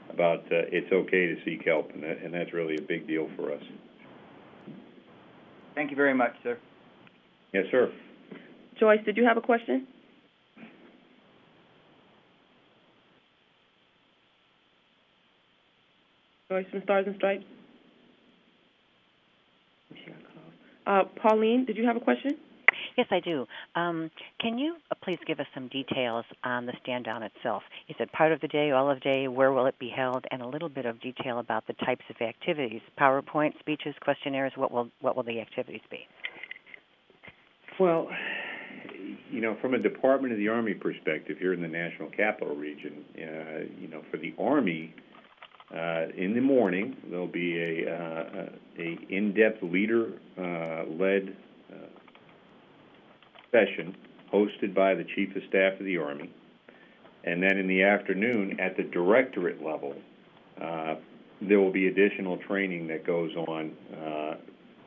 about 0.09 0.39
uh, 0.45 0.65
it's 0.71 0.91
okay 0.91 1.27
to 1.27 1.35
seek 1.43 1.65
help, 1.65 1.91
and, 1.93 2.03
that, 2.03 2.19
and 2.23 2.33
that's 2.33 2.53
really 2.53 2.75
a 2.77 2.81
big 2.81 3.07
deal 3.07 3.29
for 3.35 3.51
us. 3.51 3.61
Thank 5.75 5.91
you 5.91 5.97
very 5.97 6.13
much, 6.13 6.33
sir. 6.41 6.57
Yes, 7.53 7.65
sir. 7.69 7.91
Joyce, 8.79 8.99
did 9.05 9.17
you 9.17 9.25
have 9.25 9.37
a 9.37 9.41
question? 9.41 9.85
Joyce 16.49 16.65
from 16.71 16.81
Stars 16.83 17.05
and 17.05 17.15
Stripes. 17.17 17.45
Uh, 20.87 21.03
Pauline, 21.21 21.65
did 21.65 21.75
you 21.75 21.85
have 21.85 21.97
a 21.97 21.99
question? 21.99 22.31
Yes, 22.97 23.07
I 23.11 23.19
do. 23.19 23.45
Um, 23.75 24.09
can 24.39 24.57
you 24.57 24.75
uh, 24.89 24.95
please 25.03 25.19
give 25.27 25.39
us 25.39 25.45
some 25.53 25.67
details 25.67 26.25
on 26.43 26.65
the 26.65 26.73
stand 26.81 27.05
down 27.05 27.23
itself? 27.23 27.63
Is 27.89 27.95
it 27.99 28.11
part 28.11 28.31
of 28.31 28.39
the 28.39 28.47
day, 28.47 28.71
all 28.71 28.89
of 28.89 29.01
day? 29.01 29.27
Where 29.27 29.51
will 29.51 29.65
it 29.65 29.77
be 29.79 29.91
held? 29.95 30.25
And 30.31 30.41
a 30.41 30.47
little 30.47 30.69
bit 30.69 30.85
of 30.85 31.01
detail 31.01 31.39
about 31.39 31.67
the 31.67 31.73
types 31.85 32.03
of 32.09 32.15
activities: 32.25 32.81
PowerPoint, 32.99 33.59
speeches, 33.59 33.95
questionnaires. 34.01 34.53
What 34.55 34.71
will 34.71 34.89
what 35.01 35.15
will 35.15 35.23
the 35.23 35.41
activities 35.41 35.81
be? 35.91 35.99
Well, 37.79 38.07
you 39.29 39.41
know, 39.41 39.57
from 39.61 39.73
a 39.73 39.79
Department 39.79 40.33
of 40.33 40.39
the 40.39 40.47
Army 40.47 40.73
perspective, 40.73 41.37
here 41.37 41.53
in 41.53 41.61
the 41.61 41.67
National 41.67 42.09
Capital 42.09 42.55
Region, 42.55 43.03
uh, 43.15 43.65
you 43.79 43.87
know, 43.87 44.01
for 44.09 44.17
the 44.17 44.33
Army, 44.39 44.93
uh, 45.73 46.07
in 46.15 46.33
the 46.33 46.41
morning 46.41 46.95
there'll 47.09 47.27
be 47.27 47.57
a, 47.57 47.91
uh, 47.91 48.49
a 48.79 48.97
in-depth 49.09 49.61
leader-led 49.63 51.35
uh, 51.71 51.75
session 53.51 53.95
hosted 54.31 54.73
by 54.73 54.93
the 54.93 55.03
Chief 55.15 55.35
of 55.35 55.41
Staff 55.49 55.79
of 55.79 55.85
the 55.85 55.97
Army, 55.97 56.31
and 57.23 57.41
then 57.41 57.57
in 57.57 57.67
the 57.67 57.83
afternoon 57.83 58.59
at 58.59 58.77
the 58.77 58.83
directorate 58.83 59.63
level, 59.63 59.93
uh, 60.61 60.95
there 61.41 61.59
will 61.59 61.71
be 61.71 61.87
additional 61.87 62.37
training 62.37 62.87
that 62.87 63.05
goes 63.05 63.35
on 63.35 63.71
uh, 63.93 64.35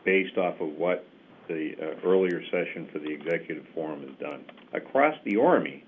based 0.05 0.37
off 0.37 0.61
of 0.61 0.69
what 0.77 1.07
the 1.49 1.75
uh, 1.81 2.07
earlier 2.07 2.43
session 2.51 2.89
for 2.93 2.99
the 2.99 3.11
executive 3.11 3.65
forum 3.75 4.01
has 4.03 4.17
done. 4.19 4.45
Across 4.73 5.17
the 5.25 5.37
Army, 5.37 5.85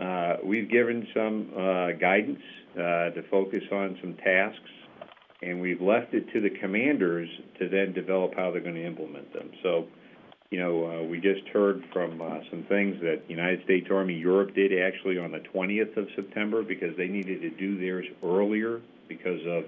uh, 0.00 0.36
we've 0.44 0.70
given 0.70 1.06
some 1.14 1.50
uh, 1.54 1.92
guidance 2.00 2.40
uh, 2.74 3.10
to 3.10 3.22
focus 3.30 3.62
on 3.70 3.98
some 4.00 4.14
tasks, 4.14 4.70
and 5.42 5.60
we've 5.60 5.80
left 5.80 6.14
it 6.14 6.32
to 6.32 6.40
the 6.40 6.50
commanders 6.50 7.28
to 7.58 7.68
then 7.68 7.92
develop 7.92 8.32
how 8.34 8.50
they're 8.50 8.62
going 8.62 8.76
to 8.76 8.86
implement 8.86 9.32
them. 9.32 9.50
So, 9.62 9.86
you 10.50 10.58
know, 10.58 10.86
uh, 10.86 11.02
we 11.04 11.20
just 11.20 11.46
heard 11.52 11.84
from 11.92 12.20
uh, 12.22 12.38
some 12.50 12.64
things 12.68 12.96
that 13.02 13.22
United 13.28 13.62
States 13.64 13.88
Army 13.90 14.14
Europe 14.14 14.54
did 14.54 14.72
actually 14.78 15.18
on 15.18 15.32
the 15.32 15.42
20th 15.54 15.96
of 15.96 16.06
September 16.16 16.62
because 16.62 16.96
they 16.96 17.08
needed 17.08 17.42
to 17.42 17.50
do 17.50 17.78
theirs 17.78 18.06
earlier 18.24 18.80
because 19.08 19.40
of 19.46 19.64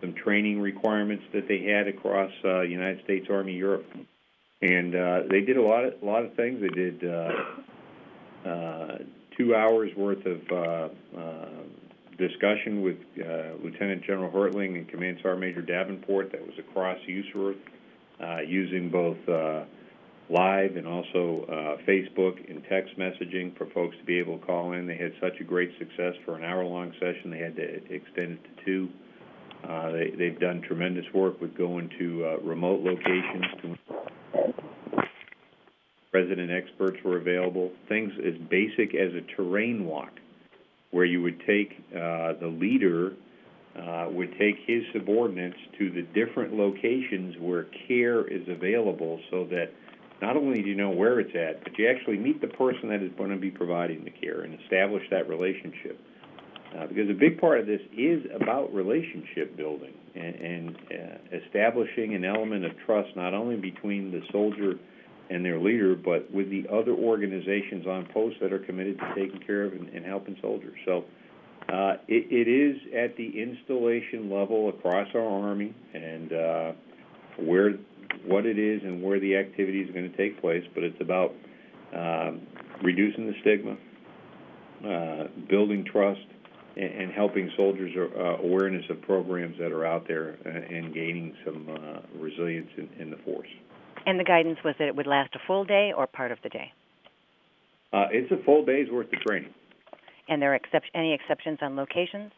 some 0.00 0.14
training 0.14 0.60
requirements 0.60 1.24
that 1.32 1.46
they 1.46 1.62
had 1.62 1.86
across 1.86 2.32
uh, 2.44 2.62
United 2.62 3.02
States 3.04 3.26
Army 3.30 3.54
Europe 3.54 3.86
and 4.60 4.92
they 5.30 5.40
did 5.40 5.56
a 5.56 5.62
lot 5.62 5.84
of 5.84 5.94
a 6.02 6.04
lot 6.04 6.24
of 6.24 6.34
things. 6.34 6.60
They 6.60 6.66
did 6.66 7.00
two 9.38 9.54
hours 9.54 9.90
worth 9.96 10.24
of 10.26 10.40
uh, 10.50 10.88
uh, 11.18 11.48
discussion 12.18 12.82
with 12.82 12.96
uh, 13.18 13.54
Lieutenant 13.62 14.02
General 14.04 14.30
Hertling 14.30 14.76
and 14.76 14.88
Command 14.88 15.18
Sergeant 15.22 15.40
Major 15.40 15.62
Davenport. 15.62 16.32
That 16.32 16.42
was 16.42 16.54
across 16.58 16.98
uh, 18.20 18.40
using 18.40 18.90
both 18.90 19.16
live 20.30 20.76
and 20.76 20.86
also 20.86 21.46
uh, 21.48 21.82
Facebook 21.88 22.50
and 22.50 22.62
text 22.68 22.98
messaging 22.98 23.56
for 23.56 23.66
folks 23.72 23.96
to 23.98 24.04
be 24.04 24.18
able 24.18 24.38
to 24.38 24.44
call 24.44 24.72
in. 24.72 24.86
They 24.86 24.96
had 24.96 25.12
such 25.20 25.40
a 25.40 25.44
great 25.44 25.70
success 25.78 26.14
for 26.24 26.36
an 26.36 26.44
hour-long 26.44 26.92
session. 27.00 27.30
They 27.30 27.38
had 27.38 27.56
to 27.56 27.94
extend 27.94 28.32
it 28.32 28.40
to 28.44 28.64
two. 28.64 28.88
Uh, 29.66 29.90
they, 29.92 30.10
they've 30.16 30.38
done 30.38 30.62
tremendous 30.62 31.04
work 31.14 31.40
with 31.40 31.56
going 31.56 31.90
to 31.98 32.24
uh, 32.26 32.36
remote 32.42 32.80
locations 32.80 33.44
to 33.62 33.76
Resident 36.18 36.50
experts 36.50 36.98
were 37.04 37.16
available. 37.16 37.70
Things 37.88 38.12
as 38.26 38.34
basic 38.48 38.94
as 38.94 39.12
a 39.14 39.20
terrain 39.36 39.84
walk, 39.84 40.12
where 40.90 41.04
you 41.04 41.22
would 41.22 41.40
take 41.46 41.72
uh, 41.94 42.32
the 42.40 42.48
leader 42.48 43.12
uh, 43.78 44.08
would 44.10 44.32
take 44.38 44.56
his 44.66 44.82
subordinates 44.92 45.58
to 45.78 45.90
the 45.90 46.02
different 46.02 46.54
locations 46.54 47.36
where 47.38 47.66
care 47.86 48.26
is 48.26 48.42
available, 48.48 49.20
so 49.30 49.44
that 49.44 49.70
not 50.20 50.36
only 50.36 50.60
do 50.60 50.68
you 50.68 50.74
know 50.74 50.90
where 50.90 51.20
it's 51.20 51.34
at, 51.36 51.62
but 51.62 51.78
you 51.78 51.88
actually 51.88 52.18
meet 52.18 52.40
the 52.40 52.48
person 52.48 52.88
that 52.88 53.02
is 53.02 53.12
going 53.16 53.30
to 53.30 53.36
be 53.36 53.50
providing 53.50 54.02
the 54.02 54.10
care 54.10 54.40
and 54.40 54.58
establish 54.62 55.04
that 55.10 55.28
relationship. 55.28 56.00
Uh, 56.76 56.86
because 56.86 57.08
a 57.08 57.14
big 57.14 57.40
part 57.40 57.60
of 57.60 57.66
this 57.66 57.80
is 57.96 58.24
about 58.34 58.74
relationship 58.74 59.56
building 59.56 59.94
and, 60.14 60.34
and 60.34 60.76
uh, 60.90 61.36
establishing 61.46 62.14
an 62.14 62.24
element 62.24 62.64
of 62.64 62.72
trust 62.84 63.08
not 63.16 63.32
only 63.32 63.56
between 63.56 64.10
the 64.10 64.20
soldier 64.32 64.74
and 65.30 65.44
their 65.44 65.58
leader, 65.58 65.94
but 65.94 66.30
with 66.32 66.50
the 66.50 66.66
other 66.72 66.92
organizations 66.92 67.86
on 67.86 68.06
post 68.12 68.36
that 68.40 68.52
are 68.52 68.58
committed 68.58 68.98
to 68.98 69.14
taking 69.14 69.40
care 69.40 69.64
of 69.64 69.72
and, 69.72 69.88
and 69.90 70.04
helping 70.04 70.36
soldiers. 70.40 70.76
So 70.84 71.04
uh, 71.68 71.96
it, 72.08 72.26
it 72.30 72.48
is 72.48 72.76
at 72.96 73.16
the 73.16 73.42
installation 73.42 74.30
level 74.30 74.70
across 74.70 75.08
our 75.14 75.28
Army 75.28 75.74
and 75.92 76.32
uh, 76.32 76.72
where 77.38 77.74
what 78.24 78.46
it 78.46 78.58
is 78.58 78.82
and 78.82 79.02
where 79.02 79.20
the 79.20 79.36
activity 79.36 79.80
is 79.80 79.90
going 79.90 80.10
to 80.10 80.16
take 80.16 80.40
place, 80.40 80.64
but 80.74 80.82
it's 80.82 81.00
about 81.00 81.34
um, 81.94 82.40
reducing 82.82 83.26
the 83.26 83.34
stigma, 83.40 83.76
uh, 84.86 85.28
building 85.48 85.84
trust, 85.84 86.20
and, 86.76 86.90
and 86.90 87.12
helping 87.12 87.50
soldiers 87.56 87.92
uh, 87.96 88.42
awareness 88.42 88.84
of 88.88 89.00
programs 89.02 89.56
that 89.58 89.72
are 89.72 89.84
out 89.84 90.06
there 90.08 90.38
and, 90.44 90.56
uh, 90.56 90.76
and 90.76 90.94
gaining 90.94 91.34
some 91.44 91.68
uh, 91.68 92.00
resilience 92.18 92.70
in, 92.76 92.88
in 92.98 93.10
the 93.10 93.18
force. 93.18 93.48
And 94.08 94.18
the 94.18 94.24
guidance 94.24 94.58
was 94.64 94.74
that 94.78 94.88
it 94.88 94.96
would 94.96 95.06
last 95.06 95.34
a 95.34 95.38
full 95.46 95.66
day 95.66 95.92
or 95.94 96.06
part 96.06 96.32
of 96.32 96.38
the 96.42 96.48
day? 96.48 96.72
Uh, 97.92 98.06
it's 98.10 98.32
a 98.32 98.42
full 98.42 98.64
day's 98.64 98.90
worth 98.90 99.12
of 99.12 99.20
training. 99.20 99.52
And 100.30 100.40
there 100.40 100.52
are 100.52 100.54
excep- 100.54 100.84
any 100.94 101.12
exceptions 101.12 101.58
on 101.60 101.76
locations? 101.76 102.32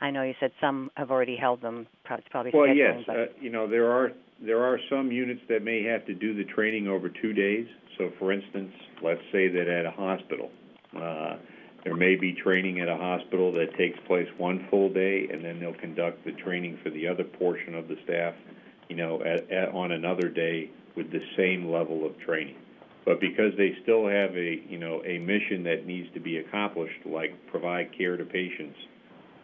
I 0.00 0.10
know 0.10 0.24
you 0.24 0.34
said 0.40 0.50
some 0.60 0.90
have 0.96 1.12
already 1.12 1.36
held 1.36 1.62
them. 1.62 1.86
Probably 2.04 2.50
well, 2.52 2.66
yes. 2.66 3.00
but 3.06 3.16
Uh, 3.16 3.26
you 3.40 3.50
know, 3.50 3.68
there 3.68 3.92
are 3.92 4.10
there 4.44 4.64
are 4.64 4.80
some 4.90 5.12
units 5.12 5.40
that 5.48 5.62
may 5.62 5.84
have 5.84 6.04
to 6.06 6.14
do 6.14 6.34
the 6.34 6.44
training 6.44 6.88
over 6.88 7.08
two 7.08 7.32
days. 7.32 7.68
So, 7.96 8.10
for 8.18 8.32
instance, 8.32 8.72
let's 9.02 9.22
say 9.30 9.46
that 9.46 9.68
at 9.68 9.86
a 9.86 9.92
hospital, 9.92 10.50
uh, 10.96 11.36
there 11.84 11.94
may 11.94 12.16
be 12.16 12.32
training 12.32 12.80
at 12.80 12.88
a 12.88 12.96
hospital 12.96 13.52
that 13.52 13.76
takes 13.78 13.98
place 14.08 14.28
one 14.36 14.66
full 14.68 14.92
day, 14.92 15.28
and 15.32 15.44
then 15.44 15.60
they'll 15.60 15.80
conduct 15.80 16.24
the 16.24 16.32
training 16.32 16.78
for 16.82 16.90
the 16.90 17.06
other 17.06 17.24
portion 17.24 17.76
of 17.76 17.86
the 17.86 17.96
staff 18.02 18.34
you 18.88 18.96
know, 18.96 19.22
at, 19.22 19.50
at, 19.50 19.68
on 19.70 19.92
another 19.92 20.28
day 20.28 20.70
with 20.96 21.10
the 21.10 21.22
same 21.36 21.70
level 21.70 22.06
of 22.06 22.18
training. 22.20 22.56
But 23.04 23.20
because 23.20 23.52
they 23.56 23.76
still 23.82 24.08
have 24.08 24.36
a, 24.36 24.62
you 24.68 24.78
know, 24.78 25.02
a 25.04 25.18
mission 25.18 25.62
that 25.64 25.86
needs 25.86 26.12
to 26.14 26.20
be 26.20 26.38
accomplished, 26.38 27.06
like 27.06 27.34
provide 27.46 27.96
care 27.96 28.16
to 28.16 28.24
patients, 28.24 28.76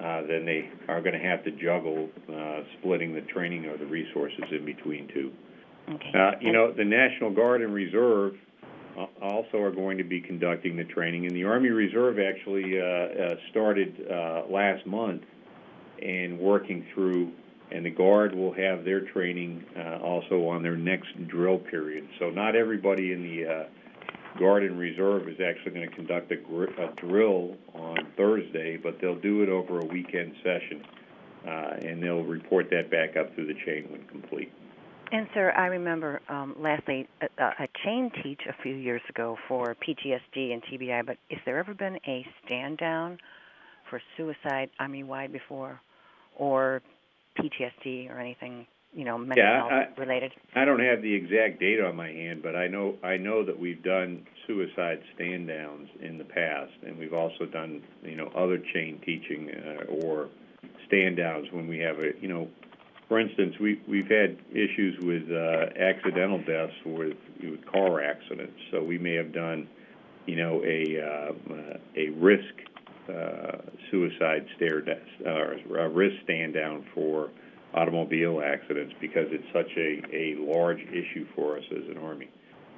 uh, 0.00 0.22
then 0.22 0.44
they 0.44 0.68
are 0.88 1.00
going 1.00 1.14
to 1.14 1.24
have 1.24 1.44
to 1.44 1.52
juggle 1.52 2.08
uh, 2.28 2.62
splitting 2.78 3.14
the 3.14 3.20
training 3.20 3.66
or 3.66 3.76
the 3.76 3.86
resources 3.86 4.42
in 4.50 4.64
between 4.64 5.06
two. 5.14 5.32
okay. 5.88 6.12
Uh, 6.12 6.32
you 6.40 6.52
know, 6.52 6.72
the 6.72 6.84
National 6.84 7.30
Guard 7.30 7.62
and 7.62 7.72
Reserve 7.72 8.34
uh, 8.98 9.06
also 9.22 9.58
are 9.58 9.70
going 9.70 9.96
to 9.98 10.04
be 10.04 10.20
conducting 10.20 10.76
the 10.76 10.84
training, 10.84 11.26
and 11.26 11.36
the 11.36 11.44
Army 11.44 11.68
Reserve 11.68 12.18
actually 12.18 12.80
uh, 12.80 12.84
uh, 12.84 13.34
started 13.50 13.94
uh, 14.10 14.42
last 14.50 14.84
month 14.86 15.22
and 16.02 16.38
working 16.38 16.84
through 16.92 17.30
and 17.72 17.84
the 17.84 17.90
Guard 17.90 18.34
will 18.34 18.52
have 18.52 18.84
their 18.84 19.00
training 19.00 19.64
uh, 19.76 19.98
also 19.98 20.46
on 20.48 20.62
their 20.62 20.76
next 20.76 21.28
drill 21.28 21.58
period. 21.58 22.06
So 22.18 22.30
not 22.30 22.54
everybody 22.54 23.12
in 23.12 23.22
the 23.22 23.46
uh, 23.46 24.38
Guard 24.38 24.62
and 24.64 24.78
Reserve 24.78 25.28
is 25.28 25.38
actually 25.40 25.72
going 25.72 25.88
to 25.88 25.94
conduct 25.94 26.32
a, 26.32 26.36
gr- 26.36 26.64
a 26.64 26.92
drill 26.96 27.56
on 27.74 27.96
Thursday, 28.16 28.76
but 28.76 28.98
they'll 29.00 29.20
do 29.20 29.42
it 29.42 29.48
over 29.48 29.80
a 29.80 29.86
weekend 29.86 30.34
session, 30.42 30.82
uh, 31.46 31.88
and 31.88 32.02
they'll 32.02 32.22
report 32.22 32.68
that 32.70 32.90
back 32.90 33.16
up 33.16 33.34
through 33.34 33.46
the 33.46 33.58
chain 33.66 33.88
when 33.90 34.04
complete. 34.04 34.52
And 35.10 35.26
sir, 35.34 35.52
I 35.54 35.66
remember 35.66 36.22
um, 36.30 36.56
lastly 36.58 37.06
a, 37.20 37.42
a 37.42 37.68
chain 37.84 38.10
teach 38.22 38.40
a 38.48 38.62
few 38.62 38.74
years 38.74 39.02
ago 39.10 39.36
for 39.46 39.76
PTSD 39.86 40.54
and 40.54 40.62
TBI. 40.62 41.04
But 41.04 41.18
has 41.30 41.40
there 41.44 41.58
ever 41.58 41.74
been 41.74 41.98
a 42.06 42.26
stand 42.44 42.78
down 42.78 43.18
for 43.90 44.00
suicide 44.16 44.70
Army 44.80 45.04
wide 45.04 45.30
before, 45.30 45.78
or 46.34 46.80
PTSD 47.38 48.10
or 48.10 48.18
anything, 48.18 48.66
you 48.94 49.04
know, 49.04 49.18
mental 49.18 49.42
Yeah, 49.44 49.68
health 49.68 49.72
I- 49.96 50.00
related? 50.00 50.32
I 50.54 50.64
don't 50.64 50.80
have 50.80 51.02
the 51.02 51.14
exact 51.14 51.60
date 51.60 51.80
on 51.80 51.96
my 51.96 52.08
hand, 52.08 52.42
but 52.42 52.54
I 52.56 52.68
know 52.68 52.96
I 53.02 53.16
know 53.16 53.42
that 53.44 53.58
we've 53.58 53.82
done 53.82 54.26
suicide 54.46 55.02
stand 55.14 55.48
downs 55.48 55.88
in 56.00 56.18
the 56.18 56.24
past, 56.24 56.72
and 56.86 56.98
we've 56.98 57.14
also 57.14 57.46
done 57.46 57.82
you 58.02 58.16
know 58.16 58.30
other 58.34 58.58
chain 58.58 59.00
teaching 59.04 59.50
uh, 59.50 59.84
or 60.04 60.28
stand 60.86 61.16
downs 61.16 61.48
when 61.52 61.66
we 61.68 61.78
have 61.78 61.98
a 61.98 62.12
you 62.20 62.28
know, 62.28 62.48
for 63.08 63.18
instance, 63.18 63.54
we 63.60 63.80
we've 63.88 64.08
had 64.10 64.38
issues 64.50 64.98
with 65.00 65.30
uh, 65.30 65.66
accidental 65.80 66.38
deaths 66.38 66.74
with, 66.84 67.16
with 67.42 67.64
car 67.66 68.02
accidents, 68.02 68.58
so 68.70 68.82
we 68.82 68.98
may 68.98 69.14
have 69.14 69.32
done 69.32 69.68
you 70.26 70.36
know 70.36 70.62
a 70.64 71.00
uh, 71.00 71.54
uh, 71.54 71.78
a 71.96 72.10
risk 72.10 72.54
uh, 73.08 73.58
suicide 73.90 74.46
or 75.26 75.78
a 75.78 75.88
risk 75.88 76.14
stand 76.24 76.54
down 76.54 76.84
for 76.94 77.30
automobile 77.74 78.42
accidents 78.44 78.94
because 79.00 79.26
it's 79.30 79.46
such 79.52 79.70
a, 79.76 80.02
a 80.14 80.36
large 80.38 80.80
issue 80.80 81.26
for 81.34 81.56
us 81.56 81.64
as 81.70 81.88
an 81.90 81.98
Army. 81.98 82.28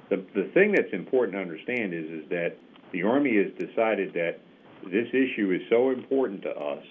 The, 0.09 0.17
the 0.35 0.49
thing 0.53 0.71
that's 0.71 0.93
important 0.93 1.35
to 1.35 1.41
understand 1.41 1.93
is, 1.93 2.05
is 2.05 2.29
that 2.29 2.57
the 2.91 3.03
Army 3.03 3.35
has 3.37 3.51
decided 3.59 4.13
that 4.13 4.39
this 4.83 5.07
issue 5.09 5.51
is 5.51 5.61
so 5.69 5.89
important 5.89 6.41
to 6.43 6.51
us 6.51 6.83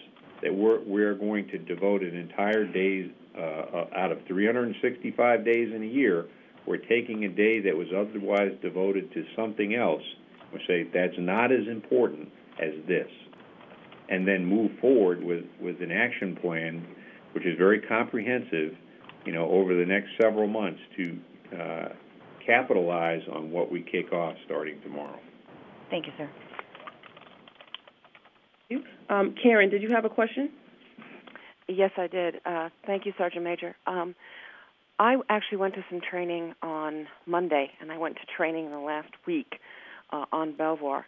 that 0.42 0.54
we're, 0.54 0.80
we're 0.80 1.14
going 1.14 1.48
to 1.48 1.58
devote 1.58 2.02
an 2.02 2.16
entire 2.16 2.66
day 2.66 3.10
uh, 3.36 3.84
out 3.96 4.12
of 4.12 4.18
365 4.26 5.44
days 5.44 5.72
in 5.74 5.82
a 5.82 5.86
year. 5.86 6.26
We're 6.66 6.76
taking 6.76 7.24
a 7.24 7.28
day 7.28 7.60
that 7.60 7.76
was 7.76 7.88
otherwise 7.96 8.52
devoted 8.62 9.12
to 9.14 9.24
something 9.36 9.74
else. 9.74 10.02
We 10.52 10.60
say 10.66 10.88
that's 10.92 11.18
not 11.18 11.52
as 11.52 11.66
important 11.68 12.28
as 12.60 12.72
this, 12.86 13.08
and 14.08 14.26
then 14.26 14.44
move 14.44 14.70
forward 14.80 15.22
with, 15.22 15.44
with 15.60 15.80
an 15.80 15.90
action 15.90 16.36
plan 16.36 16.86
which 17.34 17.44
is 17.44 17.58
very 17.58 17.80
comprehensive, 17.80 18.76
you 19.26 19.32
know, 19.32 19.50
over 19.50 19.74
the 19.74 19.84
next 19.84 20.10
several 20.22 20.46
months 20.46 20.80
to 20.96 21.18
uh, 21.58 21.88
capitalize 22.46 23.22
on 23.32 23.50
what 23.50 23.70
we 23.70 23.82
kick 23.82 24.12
off 24.12 24.36
starting 24.46 24.80
tomorrow. 24.82 25.18
Thank 25.90 26.06
you, 26.06 26.12
sir. 26.16 26.30
Um, 29.08 29.34
Karen, 29.42 29.68
did 29.68 29.82
you 29.82 29.90
have 29.92 30.04
a 30.04 30.08
question? 30.08 30.50
Yes, 31.68 31.90
I 31.96 32.06
did. 32.06 32.36
Uh, 32.44 32.68
thank 32.86 33.04
you, 33.04 33.12
Sergeant 33.18 33.44
Major. 33.44 33.74
Um, 33.86 34.14
I 34.98 35.16
actually 35.28 35.58
went 35.58 35.74
to 35.74 35.84
some 35.90 36.00
training 36.00 36.54
on 36.62 37.06
Monday, 37.26 37.70
and 37.80 37.90
I 37.90 37.98
went 37.98 38.16
to 38.16 38.22
training 38.36 38.70
the 38.70 38.78
last 38.78 39.10
week 39.26 39.58
uh, 40.12 40.24
on 40.32 40.56
Belvoir. 40.56 41.06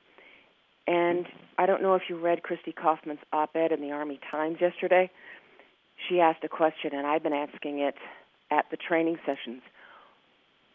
And 0.86 1.26
I 1.58 1.66
don't 1.66 1.82
know 1.82 1.94
if 1.94 2.02
you 2.08 2.18
read 2.18 2.42
Christy 2.42 2.72
Kaufman's 2.72 3.20
op-ed 3.32 3.72
in 3.72 3.80
the 3.80 3.90
Army 3.90 4.20
Times 4.30 4.58
yesterday. 4.60 5.10
She 6.08 6.20
asked 6.20 6.44
a 6.44 6.48
question, 6.48 6.90
and 6.94 7.06
I've 7.06 7.22
been 7.22 7.32
asking 7.32 7.80
it 7.80 7.96
at 8.50 8.66
the 8.70 8.76
training 8.76 9.18
sessions. 9.26 9.62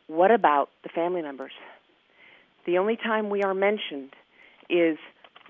What 0.08 0.32
about 0.32 0.70
the 0.84 0.90
family 0.90 1.22
members? 1.22 1.54
The 2.66 2.78
only 2.78 2.98
time 2.98 3.30
we 3.30 3.44
are 3.44 3.54
mentioned 3.54 4.12
is 4.70 4.98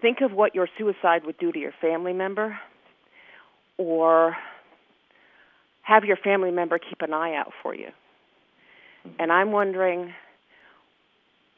think 0.01 0.21
of 0.21 0.31
what 0.31 0.53
your 0.53 0.67
suicide 0.77 1.25
would 1.25 1.37
do 1.37 1.51
to 1.51 1.59
your 1.59 1.73
family 1.81 2.13
member, 2.13 2.59
or 3.77 4.35
have 5.81 6.03
your 6.03 6.17
family 6.17 6.51
member 6.51 6.77
keep 6.77 7.01
an 7.01 7.13
eye 7.13 7.35
out 7.35 7.51
for 7.63 7.73
you. 7.73 7.87
And 9.17 9.31
I'm 9.31 9.51
wondering 9.51 10.13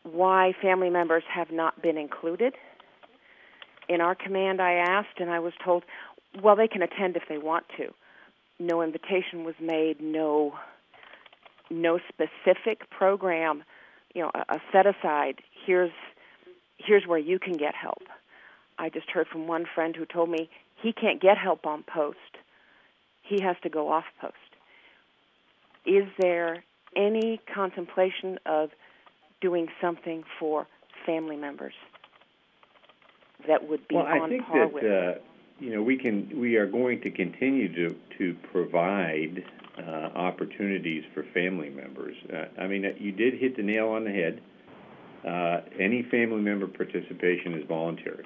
why 0.04 0.54
family 0.62 0.90
members 0.90 1.24
have 1.34 1.52
not 1.52 1.82
been 1.82 1.98
included. 1.98 2.54
In 3.90 4.02
our 4.02 4.16
command, 4.16 4.62
I 4.62 4.74
asked, 4.74 5.20
and 5.20 5.30
I 5.30 5.40
was 5.40 5.54
told, 5.64 5.84
well, 6.42 6.56
they 6.56 6.68
can 6.68 6.82
attend 6.82 7.16
if 7.16 7.24
they 7.28 7.38
want 7.38 7.66
to. 7.78 7.94
No 8.60 8.82
invitation 8.82 9.44
was 9.44 9.56
made, 9.60 10.02
no 10.02 10.54
no 11.70 12.00
specific 12.08 12.90
program, 12.90 13.64
you 14.14 14.22
know, 14.22 14.32
a, 14.34 14.56
a 14.56 14.62
set 14.72 14.86
aside. 14.86 15.42
Here's 15.66 15.92
here's 16.78 17.08
where 17.08 17.20
you 17.20 17.40
can 17.40 17.54
get 17.54 17.74
help. 17.76 18.04
I 18.78 18.90
just 18.90 19.10
heard 19.10 19.28
from 19.28 19.48
one 19.48 19.66
friend 19.74 19.96
who 19.96 20.06
told 20.06 20.30
me 20.30 20.50
he 20.82 20.94
can't 20.94 21.22
get 21.22 21.38
help 21.38 21.66
on 21.66 21.84
post. 21.84 22.18
He 23.24 23.42
has 23.42 23.56
to 23.64 23.70
go 23.70 23.92
off 23.92 24.06
post. 24.20 24.36
Is 25.86 26.06
there 26.20 26.64
any 26.96 27.40
contemplation 27.54 28.38
of 28.46 28.70
doing 29.42 29.68
something 29.82 30.24
for 30.40 30.68
family 31.06 31.36
members 31.36 31.74
that 33.48 33.68
would 33.68 33.88
be 33.88 33.96
well, 33.96 34.06
on 34.06 34.22
I 34.22 34.30
think 34.30 34.46
par 34.46 34.60
that 34.60 34.74
with? 34.74 34.84
uh, 34.84 35.20
you 35.60 35.76
know 35.76 35.82
we 35.82 35.98
can 35.98 36.40
we 36.40 36.56
are 36.56 36.68
going 36.68 37.02
to 37.02 37.12
continue 37.12 37.74
to 37.74 37.96
to 38.18 38.36
provide 38.52 39.44
uh, 39.78 39.82
opportunities 40.16 41.04
for 41.14 41.24
family 41.34 41.70
members. 41.70 42.16
Uh, 42.32 42.62
I 42.62 42.68
mean, 42.68 42.86
you 43.00 43.12
did 43.12 43.40
hit 43.40 43.56
the 43.58 43.64
nail 43.64 43.90
on 43.90 44.04
the 44.04 44.12
head. 44.12 44.42
Uh, 45.28 45.62
any 45.80 46.04
family 46.04 46.42
member 46.42 46.68
participation 46.68 47.56
is 47.56 47.66
voluntary. 47.68 48.26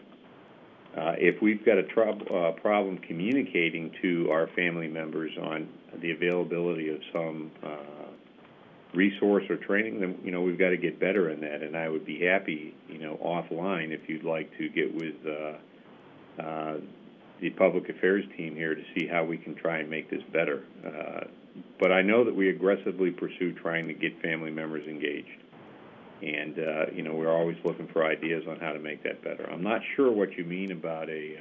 Uh, 0.98 1.14
if 1.20 1.42
we've 1.42 1.64
got 1.64 1.78
a 1.78 1.84
troub- 1.84 2.30
uh, 2.32 2.52
problem 2.54 2.98
communicating 2.98 3.92
to 4.02 4.30
our 4.32 4.48
family 4.56 4.88
members 4.88 5.32
on 5.40 5.70
the 6.02 6.12
availability 6.12 6.90
of 6.90 7.00
some 7.14 7.52
uh, 7.64 7.78
resource 8.94 9.44
or 9.50 9.58
training, 9.58 10.00
then 10.00 10.18
you 10.24 10.32
know 10.32 10.42
we've 10.42 10.60
got 10.60 10.70
to 10.70 10.78
get 10.78 11.00
better 11.00 11.30
in 11.30 11.42
that. 11.42 11.62
And 11.62 11.76
I 11.76 11.90
would 11.90 12.06
be 12.06 12.26
happy, 12.26 12.76
you 12.88 13.00
know, 13.00 13.18
offline 13.24 13.92
if 13.92 14.08
you'd 14.08 14.24
like 14.24 14.56
to 14.58 14.70
get 14.70 14.94
with 14.94 15.16
uh, 15.26 16.42
uh, 16.42 16.78
the 17.42 17.50
public 17.52 17.90
affairs 17.90 18.26
team 18.36 18.56
here 18.56 18.76
to 18.76 18.84
see 18.96 19.08
how 19.08 19.24
we 19.24 19.38
can 19.38 19.56
try 19.56 19.80
and 19.80 19.90
make 19.90 20.10
this 20.10 20.24
better. 20.34 20.64
Uh, 20.86 21.26
but 21.80 21.92
I 21.92 22.02
know 22.02 22.24
that 22.24 22.36
we 22.36 22.50
aggressively 22.50 23.12
pursue 23.12 23.54
trying 23.54 23.88
to 23.88 23.94
get 23.94 24.22
family 24.22 24.52
members 24.52 24.88
engaged. 24.88 25.28
And, 26.22 26.58
uh, 26.58 26.86
you 26.94 27.04
know, 27.04 27.14
we're 27.14 27.32
always 27.32 27.58
looking 27.64 27.88
for 27.88 28.04
ideas 28.04 28.44
on 28.50 28.60
how 28.60 28.74
to 28.74 28.80
make 28.80 29.04
that 29.04 29.24
better. 29.24 29.48
I'm 29.52 29.62
not 29.62 29.82
sure 29.96 30.12
what 30.12 30.36
you 30.36 30.44
mean 30.44 30.72
about 30.72 31.10
a, 31.10 31.36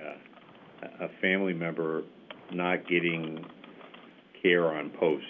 uh, 0.83 0.87
a 1.07 1.09
family 1.21 1.55
member 1.55 2.03
not 2.53 2.87
getting 2.87 3.45
care 4.47 4.73
on 4.73 4.91
post. 4.91 5.25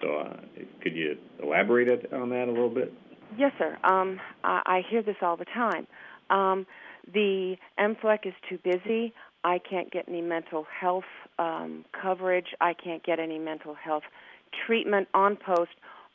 So, 0.00 0.08
uh, 0.08 0.36
could 0.82 0.96
you 0.96 1.16
elaborate 1.42 2.12
on 2.12 2.30
that 2.30 2.48
a 2.48 2.52
little 2.52 2.70
bit? 2.70 2.92
Yes, 3.36 3.52
sir. 3.58 3.78
Um, 3.84 4.20
I, 4.42 4.62
I 4.66 4.82
hear 4.88 5.02
this 5.02 5.16
all 5.22 5.36
the 5.36 5.44
time. 5.44 5.86
Um, 6.30 6.66
the 7.12 7.56
MFLC 7.78 8.26
is 8.26 8.34
too 8.48 8.58
busy. 8.62 9.12
I 9.44 9.58
can't 9.58 9.90
get 9.90 10.08
any 10.08 10.20
mental 10.20 10.66
health 10.80 11.04
um, 11.38 11.84
coverage. 12.00 12.48
I 12.60 12.74
can't 12.74 13.02
get 13.02 13.18
any 13.18 13.38
mental 13.38 13.74
health 13.74 14.02
treatment 14.66 15.08
on 15.14 15.36
post. 15.36 15.70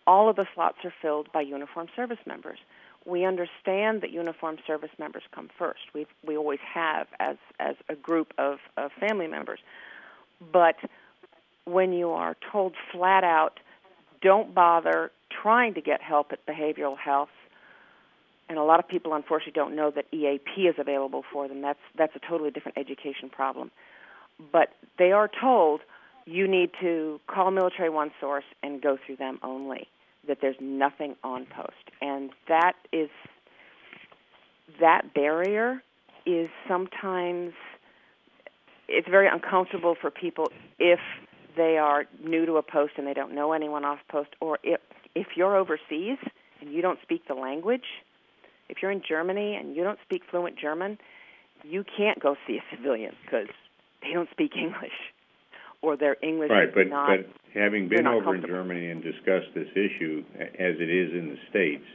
All 0.08 0.30
of 0.30 0.36
the 0.36 0.46
slots 0.54 0.78
are 0.84 0.94
filled 1.02 1.32
by 1.32 1.42
uniformed 1.42 1.90
service 1.96 2.20
members. 2.28 2.60
We 3.06 3.26
understand 3.26 4.02
that 4.02 4.12
uniformed 4.12 4.60
service 4.66 4.90
members 5.00 5.24
come 5.34 5.50
first. 5.58 5.82
We 5.94 6.06
we 6.26 6.38
always 6.38 6.60
have 6.74 7.08
as 7.20 7.38
as 7.60 7.76
a 7.90 7.96
group 7.96 8.34
of, 8.38 8.58
of 8.78 8.92
family 9.00 9.28
members. 9.28 9.60
But 10.52 10.76
when 11.66 11.94
you 11.94 12.12
are 12.12 12.36
told 12.52 12.74
flat 12.92 13.24
out, 13.24 13.60
don't 14.22 14.54
bother 14.54 15.12
trying 15.42 15.74
to 15.74 15.82
get 15.82 16.02
help 16.02 16.32
at 16.32 16.46
behavioral 16.46 16.98
health, 16.98 17.30
and 18.48 18.58
a 18.58 18.64
lot 18.64 18.80
of 18.80 18.88
people 18.88 19.14
unfortunately 19.14 19.54
don't 19.54 19.76
know 19.76 19.92
that 19.92 20.06
EAP 20.14 20.68
is 20.68 20.76
available 20.78 21.24
for 21.32 21.48
them. 21.48 21.62
That's 21.62 21.80
that's 21.98 22.16
a 22.16 22.20
totally 22.20 22.52
different 22.52 22.78
education 22.78 23.30
problem. 23.30 23.72
But 24.52 24.70
they 24.98 25.12
are 25.12 25.30
told 25.42 25.82
you 26.26 26.48
need 26.48 26.72
to 26.82 27.20
call 27.28 27.52
Military 27.52 27.90
One 27.90 28.12
Source 28.20 28.46
and 28.64 28.82
go 28.82 28.98
through 29.04 29.18
them 29.18 29.40
only. 29.44 29.88
That 30.28 30.40
there's 30.42 30.56
nothing 30.60 31.16
on 31.24 31.46
post, 31.46 31.92
and 32.02 32.32
that 32.48 32.74
is 32.92 33.10
that 34.80 35.14
barrier 35.14 35.84
is 36.26 36.50
sometimes 36.68 37.54
it's 38.88 39.08
very 39.08 39.28
uncomfortable 39.28 39.96
for 40.00 40.10
people 40.10 40.48
if 40.80 41.00
they 41.56 41.78
are 41.78 42.06
new 42.24 42.46
to 42.46 42.58
a 42.58 42.64
post 42.64 42.94
and 42.98 43.08
they 43.08 43.14
don't 43.14 43.34
know 43.34 43.54
anyone 43.54 43.86
off 43.86 44.00
post, 44.10 44.30
or 44.42 44.60
if 44.64 44.80
if 45.16 45.28
you're 45.36 45.56
overseas 45.56 46.18
and 46.62 46.72
you 46.74 46.82
don't 46.82 47.00
speak 47.04 47.28
the 47.28 47.34
language 47.34 47.86
if 48.70 48.78
you're 48.82 48.92
in 48.92 49.02
Germany 49.08 49.56
and 49.56 49.76
you 49.76 49.84
don't 49.84 50.00
speak 50.06 50.24
fluent 50.30 50.58
German, 50.58 50.98
you 51.64 51.84
can't 51.98 52.20
go 52.20 52.36
see 52.48 52.58
a 52.58 52.76
civilian 52.76 53.14
because 53.24 53.48
they 54.02 54.14
don't 54.14 54.30
speak 54.32 54.56
English 54.56 55.14
or 55.82 55.98
their 55.98 56.18
English 56.22 56.50
right, 56.50 56.70
is 56.70 56.74
but, 56.74 56.88
not. 56.88 57.10
but 57.18 57.60
having 57.60 57.88
been 57.88 58.08
over 58.08 58.36
in 58.36 58.46
Germany 58.46 58.90
and 58.90 59.04
discussed 59.04 59.54
this 59.54 59.68
issue 59.74 60.24
as 60.40 60.76
it 60.80 60.90
is 60.90 61.14
in 61.14 61.30
the 61.30 61.38
states, 61.50 61.86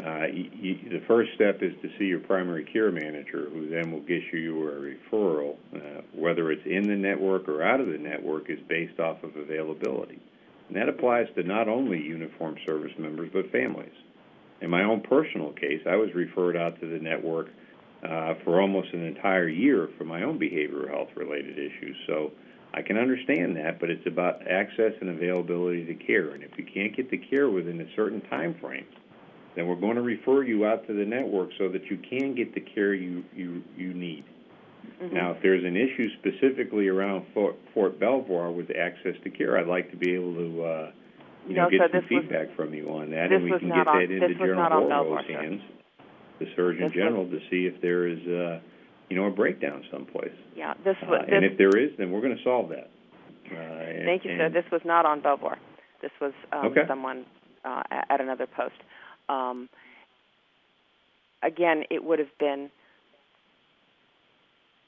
uh, 0.00 0.26
y- 0.26 0.50
y- 0.52 0.80
the 0.90 1.02
first 1.06 1.30
step 1.34 1.62
is 1.62 1.72
to 1.82 1.88
see 1.98 2.06
your 2.06 2.18
primary 2.20 2.64
care 2.64 2.90
manager, 2.90 3.48
who 3.50 3.68
then 3.68 3.92
will 3.92 4.02
issue 4.04 4.36
you 4.36 4.68
a 4.68 4.72
referral. 4.72 5.56
Uh, 5.74 6.02
whether 6.12 6.50
it's 6.50 6.66
in 6.66 6.88
the 6.88 6.96
network 6.96 7.48
or 7.48 7.62
out 7.62 7.80
of 7.80 7.86
the 7.86 7.98
network 7.98 8.50
is 8.50 8.58
based 8.68 8.98
off 8.98 9.22
of 9.22 9.36
availability, 9.36 10.20
and 10.68 10.76
that 10.76 10.88
applies 10.88 11.28
to 11.36 11.42
not 11.44 11.68
only 11.68 12.00
uniformed 12.00 12.58
service 12.66 12.92
members 12.98 13.30
but 13.32 13.50
families. 13.52 13.94
In 14.60 14.70
my 14.70 14.82
own 14.82 15.00
personal 15.00 15.52
case, 15.52 15.82
I 15.86 15.96
was 15.96 16.12
referred 16.14 16.56
out 16.56 16.80
to 16.80 16.86
the 16.86 16.98
network 16.98 17.48
uh, 18.02 18.34
for 18.44 18.60
almost 18.60 18.92
an 18.92 19.04
entire 19.04 19.48
year 19.48 19.88
for 19.96 20.04
my 20.04 20.22
own 20.22 20.38
behavioral 20.38 20.88
health 20.88 21.10
related 21.16 21.58
issues. 21.58 21.96
So 22.06 22.32
I 22.72 22.82
can 22.82 22.96
understand 22.96 23.56
that, 23.56 23.78
but 23.78 23.90
it's 23.90 24.06
about 24.06 24.46
access 24.48 24.92
and 25.00 25.10
availability 25.10 25.84
to 25.86 25.94
care. 25.94 26.30
And 26.30 26.42
if 26.42 26.58
you 26.58 26.64
can't 26.64 26.96
get 26.96 27.10
the 27.10 27.18
care 27.18 27.48
within 27.48 27.80
a 27.80 27.94
certain 27.94 28.20
time 28.22 28.54
frame, 28.60 28.86
then 29.56 29.66
we're 29.66 29.76
going 29.76 29.96
to 29.96 30.02
refer 30.02 30.42
you 30.42 30.66
out 30.66 30.86
to 30.86 30.92
the 30.92 31.04
network 31.04 31.50
so 31.58 31.68
that 31.68 31.84
you 31.90 31.98
can 32.08 32.34
get 32.34 32.54
the 32.54 32.60
care 32.60 32.94
you 32.94 33.24
you, 33.34 33.62
you 33.76 33.94
need. 33.94 34.24
Mm-hmm. 35.02 35.14
Now, 35.14 35.32
if 35.32 35.42
there's 35.42 35.64
an 35.64 35.76
issue 35.76 36.08
specifically 36.20 36.88
around 36.88 37.24
Fort, 37.32 37.56
Fort 37.72 37.98
Belvoir 37.98 38.50
with 38.50 38.70
access 38.70 39.14
to 39.24 39.30
care, 39.30 39.58
I'd 39.58 39.66
like 39.66 39.90
to 39.92 39.96
be 39.96 40.14
able 40.14 40.34
to 40.34 40.64
uh, 40.64 40.90
you 41.48 41.54
know, 41.56 41.64
No, 41.64 41.70
get 41.70 41.80
some 41.80 41.90
this 41.92 42.10
was- 42.10 42.22
feedback 42.22 42.54
from 42.56 42.74
you 42.74 42.88
on 42.90 43.10
that, 43.10 43.32
and 43.32 43.44
we 43.44 43.50
can 43.58 43.68
get 43.68 43.86
on- 43.86 43.96
that 43.98 44.10
into 44.10 44.34
General 44.34 45.22
sir. 45.26 45.32
hands, 45.40 45.62
the 46.38 46.46
Surgeon 46.56 46.82
This 46.84 46.94
was- 46.96 47.04
General, 47.04 47.26
to 47.28 47.40
see 47.50 47.66
if 47.66 47.80
there 47.82 48.06
is, 48.08 48.18
uh, 48.26 48.60
you 49.10 49.16
know, 49.16 49.26
a 49.26 49.30
breakdown 49.30 49.84
someplace. 49.90 50.32
yeah, 50.56 50.74
this 50.84 50.96
Uh, 51.02 51.06
was. 51.06 51.28
and 51.30 51.44
if 51.44 51.56
there 51.58 51.76
is, 51.76 51.90
then 51.98 52.10
we're 52.10 52.20
going 52.22 52.36
to 52.36 52.42
solve 52.42 52.68
that. 52.70 52.88
Uh, 53.50 53.56
and- 53.56 54.04
thank 54.06 54.24
you, 54.24 54.36
sir. 54.36 54.44
and- 54.46 54.54
This 54.54 54.64
was 54.70 54.82
not 54.84 55.04
on 55.06 55.20
Belvoir. 55.20 55.58
This 56.00 56.12
was 56.20 56.32
um, 56.52 56.66
Okay. 56.66 56.86
someone 56.86 57.24
uh, 57.64 57.82
at 57.90 58.20
another 58.20 58.46
post. 58.46 58.76
Um, 59.28 59.68
again, 61.42 61.84
it 61.90 62.04
would 62.04 62.18
have 62.18 62.36
been. 62.38 62.70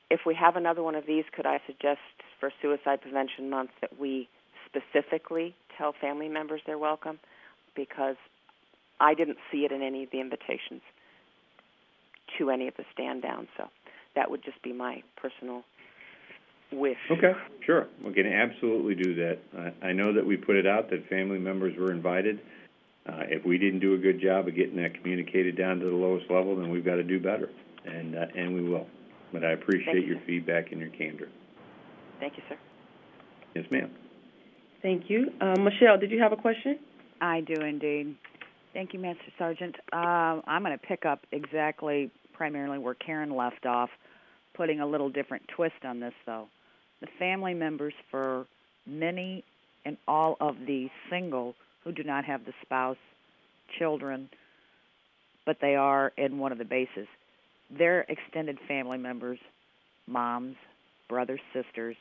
If 0.09 0.21
we 0.25 0.35
have 0.37 0.55
another 0.55 0.83
one 0.83 0.95
of 0.95 1.05
these, 1.07 1.25
could 1.35 1.47
I 1.47 1.61
suggest 1.67 1.99
for 2.39 2.53
Suicide 2.63 3.01
Prevention 3.01 3.51
Month 3.51 3.71
that 3.81 3.99
we 3.99 4.29
specifically 4.67 5.55
tell 5.77 5.95
family 6.01 6.29
members 6.29 6.61
they're 6.65 6.79
welcome? 6.79 7.19
Because 7.75 8.17
I 9.01 9.15
didn't 9.15 9.39
see 9.51 9.65
it 9.65 9.73
in 9.73 9.83
any 9.83 10.05
of 10.05 10.11
the 10.11 10.21
invitations 10.21 10.83
to 12.39 12.51
any 12.51 12.69
of 12.69 12.77
the 12.77 12.85
stand 12.93 13.23
downs. 13.23 13.49
So 13.57 13.65
that 14.15 14.31
would 14.31 14.45
just 14.45 14.63
be 14.63 14.73
my 14.73 15.03
personal 15.17 15.63
wish. 16.73 16.99
Okay, 17.11 17.33
sure. 17.65 17.87
We 18.05 18.13
can 18.13 18.27
absolutely 18.27 18.95
do 18.95 19.15
that. 19.17 19.39
I, 19.83 19.89
I 19.89 19.93
know 19.93 20.13
that 20.13 20.27
we 20.27 20.37
put 20.37 20.57
it 20.57 20.67
out 20.67 20.91
that 20.91 21.09
family 21.09 21.39
members 21.39 21.77
were 21.79 21.93
invited. 21.93 22.41
Uh, 23.09 23.23
if 23.29 23.45
we 23.45 23.57
didn't 23.59 23.81
do 23.81 23.95
a 23.95 23.99
good 23.99 24.21
job 24.21 24.49
of 24.49 24.55
getting 24.57 24.77
that 24.77 24.95
communicated 24.95 25.57
down 25.57 25.79
to 25.79 25.85
the 25.85 25.95
lowest 25.95 26.29
level, 26.31 26.57
then 26.57 26.71
we've 26.71 26.85
got 26.85 26.97
to 26.97 27.05
do 27.05 27.21
better, 27.21 27.51
and 27.85 28.17
uh, 28.17 28.27
and 28.35 28.55
we 28.55 28.69
will. 28.69 28.87
But 29.33 29.45
I 29.45 29.53
appreciate 29.53 29.95
Thank 29.95 30.07
your 30.07 30.17
you. 30.17 30.27
feedback 30.27 30.73
and 30.73 30.81
your 30.81 30.91
candor. 30.91 31.29
Thank 32.19 32.37
you, 32.37 32.43
sir. 32.49 32.57
Yes, 33.55 33.65
ma'am. 33.71 33.91
Thank 34.83 35.09
you. 35.09 35.33
Um, 35.41 35.65
Michelle, 35.65 35.99
did 35.99 36.11
you 36.11 36.21
have 36.21 36.33
a 36.33 36.37
question? 36.37 36.79
I 37.21 37.41
do 37.41 37.55
indeed. 37.63 38.17
Thank 38.73 38.93
you, 38.93 38.99
Master 38.99 39.23
Sergeant. 39.39 39.77
Uh, 39.93 40.41
I'm 40.47 40.63
going 40.63 40.79
to 40.79 40.87
pick 40.87 41.07
up 41.07 41.21
exactly, 41.33 42.11
primarily 42.35 42.79
where 42.79 42.95
Karen 42.95 43.35
left 43.35 43.67
off, 43.67 43.89
putting 44.55 44.81
a 44.81 44.87
little 44.87 45.09
different 45.09 45.45
twist 45.55 45.85
on 45.85 46.01
this, 46.01 46.13
though. 46.27 46.47
The 47.01 47.09
family 47.19 47.55
members 47.55 47.95
for 48.11 48.47
many 48.87 49.45
and 49.85 49.97
all 50.07 50.37
of 50.41 50.57
the 50.67 50.89
single 51.11 51.55
who 51.87 51.93
do 51.93 52.03
not 52.03 52.25
have 52.25 52.45
the 52.45 52.53
spouse, 52.63 52.97
children, 53.79 54.29
but 55.47 55.59
they 55.61 55.77
are 55.77 56.13
in 56.19 56.39
one 56.39 56.51
of 56.51 56.59
the 56.59 56.65
bases. 56.65 57.07
Their 57.71 58.01
extended 58.09 58.59
family 58.67 58.99
members, 58.99 59.39
moms, 60.09 60.57
brothers, 61.09 61.41
sisters, 61.55 61.97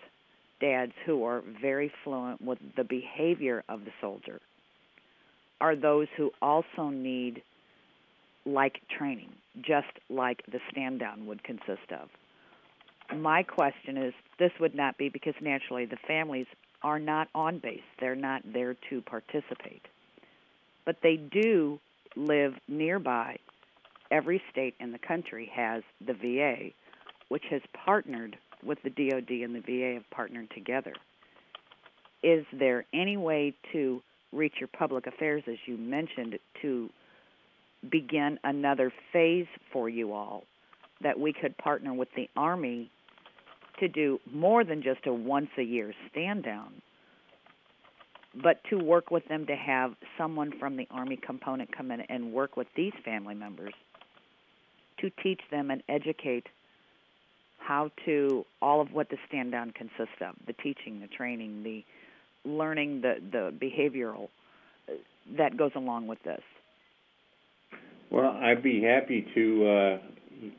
dads 0.59 0.93
who 1.05 1.23
are 1.23 1.43
very 1.61 1.91
fluent 2.03 2.41
with 2.41 2.57
the 2.75 2.83
behavior 2.83 3.63
of 3.69 3.85
the 3.85 3.91
soldier 4.01 4.41
are 5.61 5.75
those 5.75 6.07
who 6.17 6.31
also 6.41 6.89
need 6.89 7.43
like 8.45 8.81
training, 8.97 9.29
just 9.61 9.87
like 10.09 10.41
the 10.51 10.59
stand 10.71 10.99
down 10.99 11.27
would 11.27 11.43
consist 11.43 11.91
of. 11.91 12.09
My 13.15 13.43
question 13.43 13.97
is 13.97 14.13
this 14.39 14.51
would 14.59 14.73
not 14.73 14.97
be 14.97 15.09
because 15.09 15.35
naturally 15.41 15.85
the 15.85 15.97
families 16.07 16.47
are 16.85 16.99
not 16.99 17.27
on 17.33 17.57
base, 17.57 17.81
they're 17.99 18.15
not 18.15 18.43
there 18.53 18.75
to 18.91 19.01
participate. 19.01 19.81
But 20.85 20.97
they 21.01 21.15
do 21.15 21.79
live 22.15 22.53
nearby. 22.67 23.37
Every 24.11 24.39
state 24.51 24.75
in 24.79 24.91
the 24.91 24.99
country 24.99 25.51
has 25.51 25.81
the 26.05 26.13
VA, 26.13 26.69
which 27.29 27.41
has 27.49 27.63
partnered 27.73 28.37
with 28.63 28.77
the 28.83 28.91
DoD 28.91 29.31
and 29.31 29.55
the 29.55 29.61
VA 29.61 29.95
have 29.95 30.09
partnered 30.11 30.51
together. 30.51 30.93
Is 32.21 32.45
there 32.53 32.85
any 32.93 33.17
way 33.17 33.55
to 33.73 33.99
reach 34.31 34.53
your 34.59 34.69
public 34.77 35.07
affairs, 35.07 35.41
as 35.47 35.57
you 35.65 35.77
mentioned, 35.77 36.37
to 36.61 36.89
begin 37.89 38.37
another 38.43 38.93
phase 39.11 39.47
for 39.73 39.89
you 39.89 40.13
all 40.13 40.43
that 41.01 41.19
we 41.19 41.33
could 41.33 41.57
partner 41.57 41.95
with 41.95 42.09
the 42.15 42.29
Army 42.35 42.91
to 43.79 43.87
do 43.87 44.19
more 44.31 44.63
than 44.63 44.81
just 44.81 45.05
a 45.05 45.13
once 45.13 45.49
a 45.57 45.61
year 45.63 45.93
stand 46.11 46.43
down, 46.43 46.81
but 48.41 48.61
to 48.69 48.77
work 48.77 49.11
with 49.11 49.27
them 49.27 49.45
to 49.47 49.55
have 49.55 49.93
someone 50.17 50.51
from 50.59 50.77
the 50.77 50.87
Army 50.91 51.17
component 51.17 51.75
come 51.75 51.91
in 51.91 52.01
and 52.01 52.33
work 52.33 52.57
with 52.57 52.67
these 52.75 52.93
family 53.03 53.35
members 53.35 53.73
to 54.99 55.09
teach 55.21 55.41
them 55.51 55.71
and 55.71 55.83
educate 55.89 56.47
how 57.57 57.89
to 58.05 58.45
all 58.61 58.81
of 58.81 58.91
what 58.93 59.09
the 59.09 59.17
stand 59.27 59.51
down 59.51 59.71
consists 59.71 60.15
of 60.21 60.35
the 60.45 60.53
teaching, 60.53 60.99
the 61.01 61.07
training, 61.07 61.63
the 61.63 61.83
learning, 62.49 63.01
the, 63.01 63.15
the 63.31 63.53
behavioral 63.59 64.29
uh, 64.87 64.93
that 65.37 65.57
goes 65.57 65.71
along 65.75 66.07
with 66.07 66.21
this. 66.23 66.41
Well, 68.11 68.37
I'd 68.41 68.61
be 68.61 68.83
happy 68.83 69.25
to, 69.33 69.67
uh, 69.67 69.97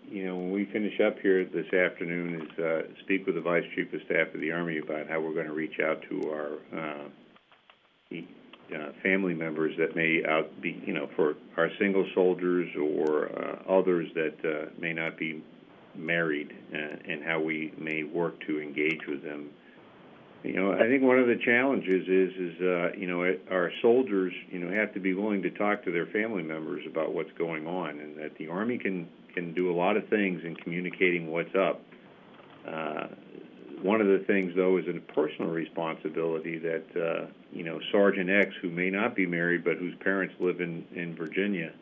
you 0.08 0.24
know, 0.24 0.36
when 0.36 0.52
we 0.52 0.64
finish 0.66 1.00
up 1.00 1.18
here 1.20 1.44
this 1.44 1.72
afternoon, 1.72 2.42
is 2.42 2.58
uh, 2.58 2.82
speak 3.04 3.26
with 3.26 3.34
the 3.34 3.40
Vice 3.40 3.64
Chief 3.74 3.92
of 3.92 4.00
Staff 4.06 4.34
of 4.34 4.40
the 4.40 4.52
Army 4.52 4.78
about 4.78 5.08
how 5.08 5.20
we're 5.20 5.34
going 5.34 5.46
to 5.46 5.52
reach 5.52 5.80
out 5.80 6.02
to 6.08 6.30
our 6.30 6.52
uh, 6.78 8.16
uh, 8.74 8.92
family 9.02 9.34
members 9.34 9.76
that 9.78 9.94
may 9.94 10.22
out 10.28 10.60
be, 10.60 10.82
you 10.86 10.92
know, 10.92 11.08
for 11.16 11.34
our 11.56 11.70
single 11.78 12.06
soldiers 12.14 12.68
or 12.76 13.30
uh, 13.32 13.78
others 13.78 14.08
that 14.14 14.36
uh, 14.44 14.70
may 14.78 14.92
not 14.92 15.16
be 15.18 15.42
married, 15.94 16.52
and 16.72 17.24
how 17.24 17.40
we 17.40 17.72
may 17.78 18.02
work 18.02 18.38
to 18.46 18.60
engage 18.60 19.00
with 19.08 19.22
them. 19.22 19.48
You 20.42 20.52
know, 20.52 20.72
I 20.72 20.86
think 20.86 21.02
one 21.02 21.18
of 21.18 21.26
the 21.26 21.38
challenges 21.42 22.06
is, 22.06 22.32
is 22.38 22.60
uh, 22.60 22.92
you 22.96 23.06
know, 23.06 23.34
our 23.50 23.72
soldiers, 23.80 24.32
you 24.50 24.58
know, 24.58 24.72
have 24.72 24.92
to 24.94 25.00
be 25.00 25.14
willing 25.14 25.42
to 25.42 25.50
talk 25.50 25.84
to 25.84 25.90
their 25.90 26.06
family 26.06 26.42
members 26.42 26.82
about 26.86 27.14
what's 27.14 27.32
going 27.38 27.66
on, 27.66 27.98
and 27.98 28.16
that 28.18 28.36
the 28.36 28.48
Army 28.48 28.78
can 28.78 29.08
can 29.36 29.52
do 29.52 29.70
a 29.70 29.76
lot 29.76 29.96
of 29.96 30.08
things 30.08 30.42
in 30.44 30.56
communicating 30.56 31.30
what's 31.30 31.54
up. 31.54 31.82
Uh, 32.66 33.06
one 33.82 34.00
of 34.00 34.06
the 34.06 34.24
things, 34.26 34.52
though, 34.56 34.78
is 34.78 34.84
a 34.88 34.98
personal 35.12 35.50
responsibility 35.50 36.58
that 36.58 36.84
uh, 36.96 37.26
you 37.52 37.62
know 37.62 37.78
Sergeant 37.92 38.30
X, 38.30 38.54
who 38.62 38.70
may 38.70 38.90
not 38.90 39.14
be 39.14 39.26
married 39.26 39.62
but 39.62 39.76
whose 39.76 39.94
parents 40.00 40.34
live 40.40 40.60
in 40.60 40.84
in 40.94 41.14
Virginia, 41.14 41.72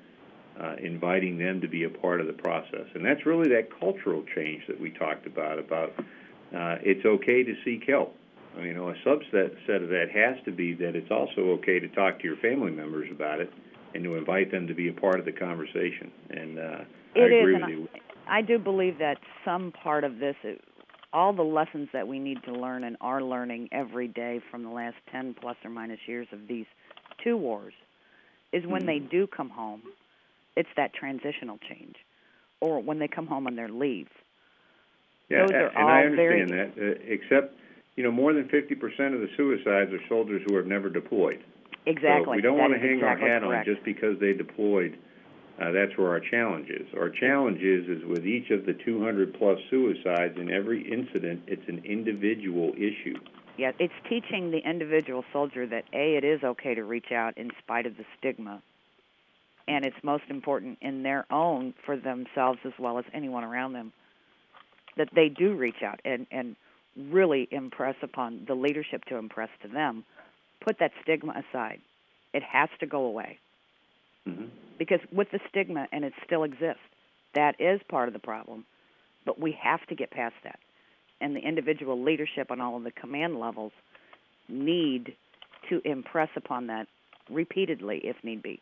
uh, 0.60 0.74
inviting 0.82 1.38
them 1.38 1.60
to 1.60 1.68
be 1.68 1.84
a 1.84 1.88
part 1.88 2.20
of 2.20 2.26
the 2.26 2.32
process, 2.32 2.86
and 2.94 3.04
that's 3.04 3.24
really 3.24 3.48
that 3.50 3.68
cultural 3.78 4.24
change 4.34 4.66
that 4.66 4.78
we 4.78 4.90
talked 4.90 5.26
about. 5.26 5.58
About 5.60 5.92
uh, 5.98 6.76
it's 6.82 7.06
okay 7.06 7.44
to 7.44 7.54
seek 7.64 7.88
help. 7.88 8.16
You 8.60 8.74
know, 8.74 8.88
a 8.88 8.94
subset 9.06 9.56
set 9.66 9.82
of 9.82 9.88
that 9.90 10.10
has 10.12 10.36
to 10.44 10.52
be 10.52 10.74
that 10.74 10.94
it's 10.96 11.10
also 11.10 11.58
okay 11.58 11.78
to 11.78 11.88
talk 11.88 12.18
to 12.20 12.24
your 12.24 12.36
family 12.36 12.70
members 12.70 13.08
about 13.10 13.40
it 13.40 13.52
and 13.94 14.02
to 14.02 14.16
invite 14.16 14.50
them 14.50 14.66
to 14.66 14.74
be 14.74 14.88
a 14.88 14.92
part 14.92 15.18
of 15.18 15.24
the 15.24 15.32
conversation. 15.32 16.10
And 16.30 16.58
uh, 16.58 16.78
I 17.14 17.18
It 17.20 17.32
is, 17.32 17.40
agree 17.42 17.54
and 17.56 17.68
you. 17.68 17.88
I 18.28 18.42
do 18.42 18.58
believe 18.58 18.98
that 18.98 19.18
some 19.44 19.72
part 19.72 20.04
of 20.04 20.18
this, 20.18 20.36
all 21.12 21.32
the 21.32 21.42
lessons 21.42 21.88
that 21.92 22.08
we 22.08 22.18
need 22.18 22.42
to 22.44 22.52
learn 22.52 22.84
and 22.84 22.96
are 23.00 23.22
learning 23.22 23.68
every 23.72 24.08
day 24.08 24.40
from 24.50 24.62
the 24.64 24.70
last 24.70 24.96
10 25.12 25.34
plus 25.40 25.56
or 25.64 25.70
minus 25.70 26.00
years 26.06 26.26
of 26.32 26.48
these 26.48 26.66
two 27.22 27.36
wars, 27.36 27.74
is 28.52 28.66
when 28.66 28.86
they 28.86 28.98
do 28.98 29.26
come 29.26 29.50
home, 29.50 29.82
it's 30.56 30.68
that 30.76 30.94
transitional 30.94 31.58
change, 31.68 31.96
or 32.60 32.80
when 32.80 32.98
they 32.98 33.08
come 33.08 33.26
home 33.26 33.46
on 33.46 33.56
their 33.56 33.68
leave. 33.68 34.08
Yeah, 35.28 35.42
those 35.42 35.50
are 35.52 35.66
and 35.68 35.78
I 35.88 36.04
all 36.06 36.16
very- 36.16 36.42
understand 36.42 36.74
that. 36.76 36.82
Uh, 36.82 36.98
except, 37.06 37.54
you 37.96 38.04
know, 38.04 38.12
more 38.12 38.32
than 38.32 38.44
50% 38.48 39.14
of 39.14 39.20
the 39.20 39.28
suicides 39.36 39.92
are 39.92 40.00
soldiers 40.08 40.42
who 40.46 40.56
have 40.56 40.66
never 40.66 40.88
deployed. 40.88 41.42
Exactly. 41.86 42.24
So 42.24 42.30
we 42.36 42.40
don't 42.42 42.56
That 42.56 42.62
want 42.62 42.72
to 42.74 42.78
hang 42.78 42.96
exactly 42.98 43.28
our 43.28 43.34
hat 43.40 43.42
correct. 43.42 43.68
on 43.68 43.74
just 43.74 43.84
because 43.84 44.18
they 44.20 44.32
deployed. 44.32 44.96
Uh, 45.60 45.70
that's 45.70 45.96
where 45.96 46.08
our 46.08 46.20
challenge 46.20 46.68
is. 46.68 46.86
Our 46.98 47.10
challenge 47.10 47.60
is, 47.60 47.88
is 47.88 48.04
with 48.04 48.26
each 48.26 48.50
of 48.50 48.66
the 48.66 48.74
200 48.84 49.34
plus 49.38 49.58
suicides 49.70 50.36
in 50.36 50.50
every 50.50 50.82
incident, 50.90 51.42
it's 51.46 51.68
an 51.68 51.82
individual 51.84 52.72
issue. 52.76 53.14
Yeah, 53.56 53.70
it's 53.78 53.94
teaching 54.08 54.50
the 54.50 54.58
individual 54.68 55.24
soldier 55.32 55.64
that 55.66 55.84
A, 55.92 56.16
it 56.16 56.24
is 56.24 56.42
okay 56.42 56.74
to 56.74 56.82
reach 56.82 57.12
out 57.12 57.38
in 57.38 57.50
spite 57.62 57.86
of 57.86 57.96
the 57.96 58.04
stigma. 58.18 58.60
And 59.68 59.86
it's 59.86 59.96
most 60.02 60.24
important 60.28 60.78
in 60.82 61.04
their 61.04 61.24
own 61.32 61.72
for 61.86 61.96
themselves 61.96 62.58
as 62.64 62.72
well 62.78 62.98
as 62.98 63.04
anyone 63.14 63.44
around 63.44 63.74
them 63.74 63.92
that 64.96 65.08
they 65.14 65.28
do 65.28 65.54
reach 65.54 65.82
out 65.84 66.00
and, 66.04 66.26
and 66.30 66.56
really 66.96 67.48
impress 67.50 67.96
upon 68.02 68.44
the 68.46 68.54
leadership 68.54 69.04
to 69.06 69.16
impress 69.16 69.50
to 69.62 69.68
them. 69.68 70.04
Put 70.60 70.78
that 70.80 70.92
stigma 71.02 71.42
aside. 71.48 71.80
It 72.32 72.42
has 72.42 72.68
to 72.80 72.86
go 72.86 73.04
away. 73.04 73.38
Mm-hmm. 74.28 74.46
Because 74.78 75.00
with 75.12 75.30
the 75.30 75.40
stigma, 75.48 75.86
and 75.92 76.04
it 76.04 76.12
still 76.24 76.44
exists, 76.44 76.82
that 77.34 77.54
is 77.60 77.80
part 77.88 78.08
of 78.08 78.12
the 78.12 78.20
problem. 78.20 78.64
But 79.24 79.40
we 79.40 79.56
have 79.62 79.86
to 79.88 79.94
get 79.94 80.10
past 80.10 80.34
that. 80.44 80.58
And 81.20 81.34
the 81.34 81.40
individual 81.40 82.02
leadership 82.02 82.50
on 82.50 82.60
all 82.60 82.76
of 82.76 82.84
the 82.84 82.90
command 82.90 83.38
levels 83.38 83.72
need 84.48 85.14
to 85.70 85.80
impress 85.84 86.28
upon 86.36 86.66
that 86.66 86.86
repeatedly 87.30 88.00
if 88.04 88.16
need 88.22 88.42
be. 88.42 88.60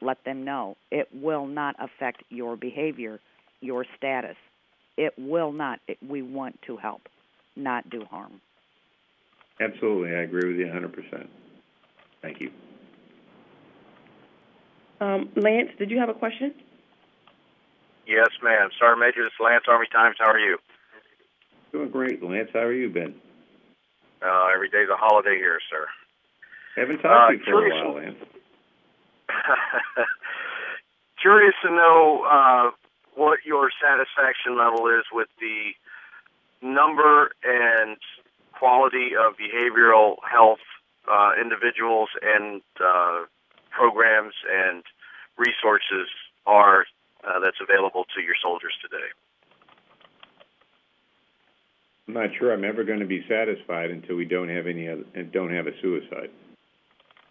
Let 0.00 0.24
them 0.24 0.44
know 0.44 0.76
it 0.90 1.08
will 1.14 1.46
not 1.46 1.76
affect 1.78 2.22
your 2.30 2.56
behavior, 2.56 3.20
your 3.60 3.84
status. 3.96 4.36
It 4.96 5.14
will 5.16 5.52
not. 5.52 5.80
It, 5.86 5.98
we 6.06 6.22
want 6.22 6.58
to 6.66 6.76
help, 6.76 7.02
not 7.56 7.88
do 7.90 8.04
harm. 8.10 8.40
Absolutely, 9.60 10.16
I 10.16 10.22
agree 10.22 10.48
with 10.48 10.58
you 10.58 10.66
100%. 10.66 11.28
Thank 12.22 12.40
you. 12.40 12.50
Um, 15.04 15.28
Lance, 15.36 15.68
did 15.78 15.90
you 15.90 15.98
have 15.98 16.08
a 16.08 16.14
question? 16.14 16.54
Yes, 18.06 18.28
ma'am. 18.42 18.70
Sergeant 18.78 19.00
Major, 19.00 19.22
this 19.24 19.32
is 19.32 19.40
Lance 19.42 19.64
Army 19.68 19.86
Times. 19.92 20.16
How 20.18 20.30
are 20.30 20.38
you? 20.38 20.56
Doing 21.72 21.90
great, 21.90 22.22
Lance. 22.22 22.48
How 22.52 22.60
are 22.60 22.72
you, 22.72 22.88
Ben? 22.88 23.14
Uh, 24.24 24.46
every 24.54 24.68
day's 24.70 24.88
a 24.90 24.96
holiday 24.96 25.36
here, 25.36 25.58
sir. 25.70 25.86
Haven't 26.76 26.98
talked 27.02 27.32
to 27.32 27.50
you 27.50 27.56
Uh, 27.56 27.60
for 27.60 27.66
a 27.66 27.70
while, 27.92 27.94
Lance. 27.96 28.16
Curious 31.20 31.54
to 31.62 31.70
know 31.70 32.24
uh, 32.30 32.70
what 33.14 33.40
your 33.44 33.70
satisfaction 33.82 34.56
level 34.56 34.88
is 34.88 35.04
with 35.12 35.28
the 35.40 35.72
number 36.66 37.32
and 37.44 37.98
quality 38.58 39.10
of 39.16 39.34
behavioral 39.36 40.16
health 40.30 40.64
uh, 41.10 41.32
individuals 41.40 42.08
and 42.22 42.62
uh, 42.82 43.24
programs 43.70 44.34
and 44.50 44.82
resources 45.38 46.08
are 46.46 46.84
uh, 47.24 47.40
that's 47.40 47.56
available 47.60 48.04
to 48.14 48.22
your 48.22 48.34
soldiers 48.42 48.72
today. 48.82 49.08
I'm 52.06 52.14
not 52.14 52.30
sure 52.38 52.52
I'm 52.52 52.64
ever 52.64 52.84
going 52.84 53.00
to 53.00 53.06
be 53.06 53.24
satisfied 53.28 53.90
until 53.90 54.16
we 54.16 54.26
don't 54.26 54.50
have 54.50 54.66
any 54.66 54.88
other, 54.88 55.04
don't 55.32 55.52
have 55.52 55.66
a 55.66 55.72
suicide. 55.80 56.30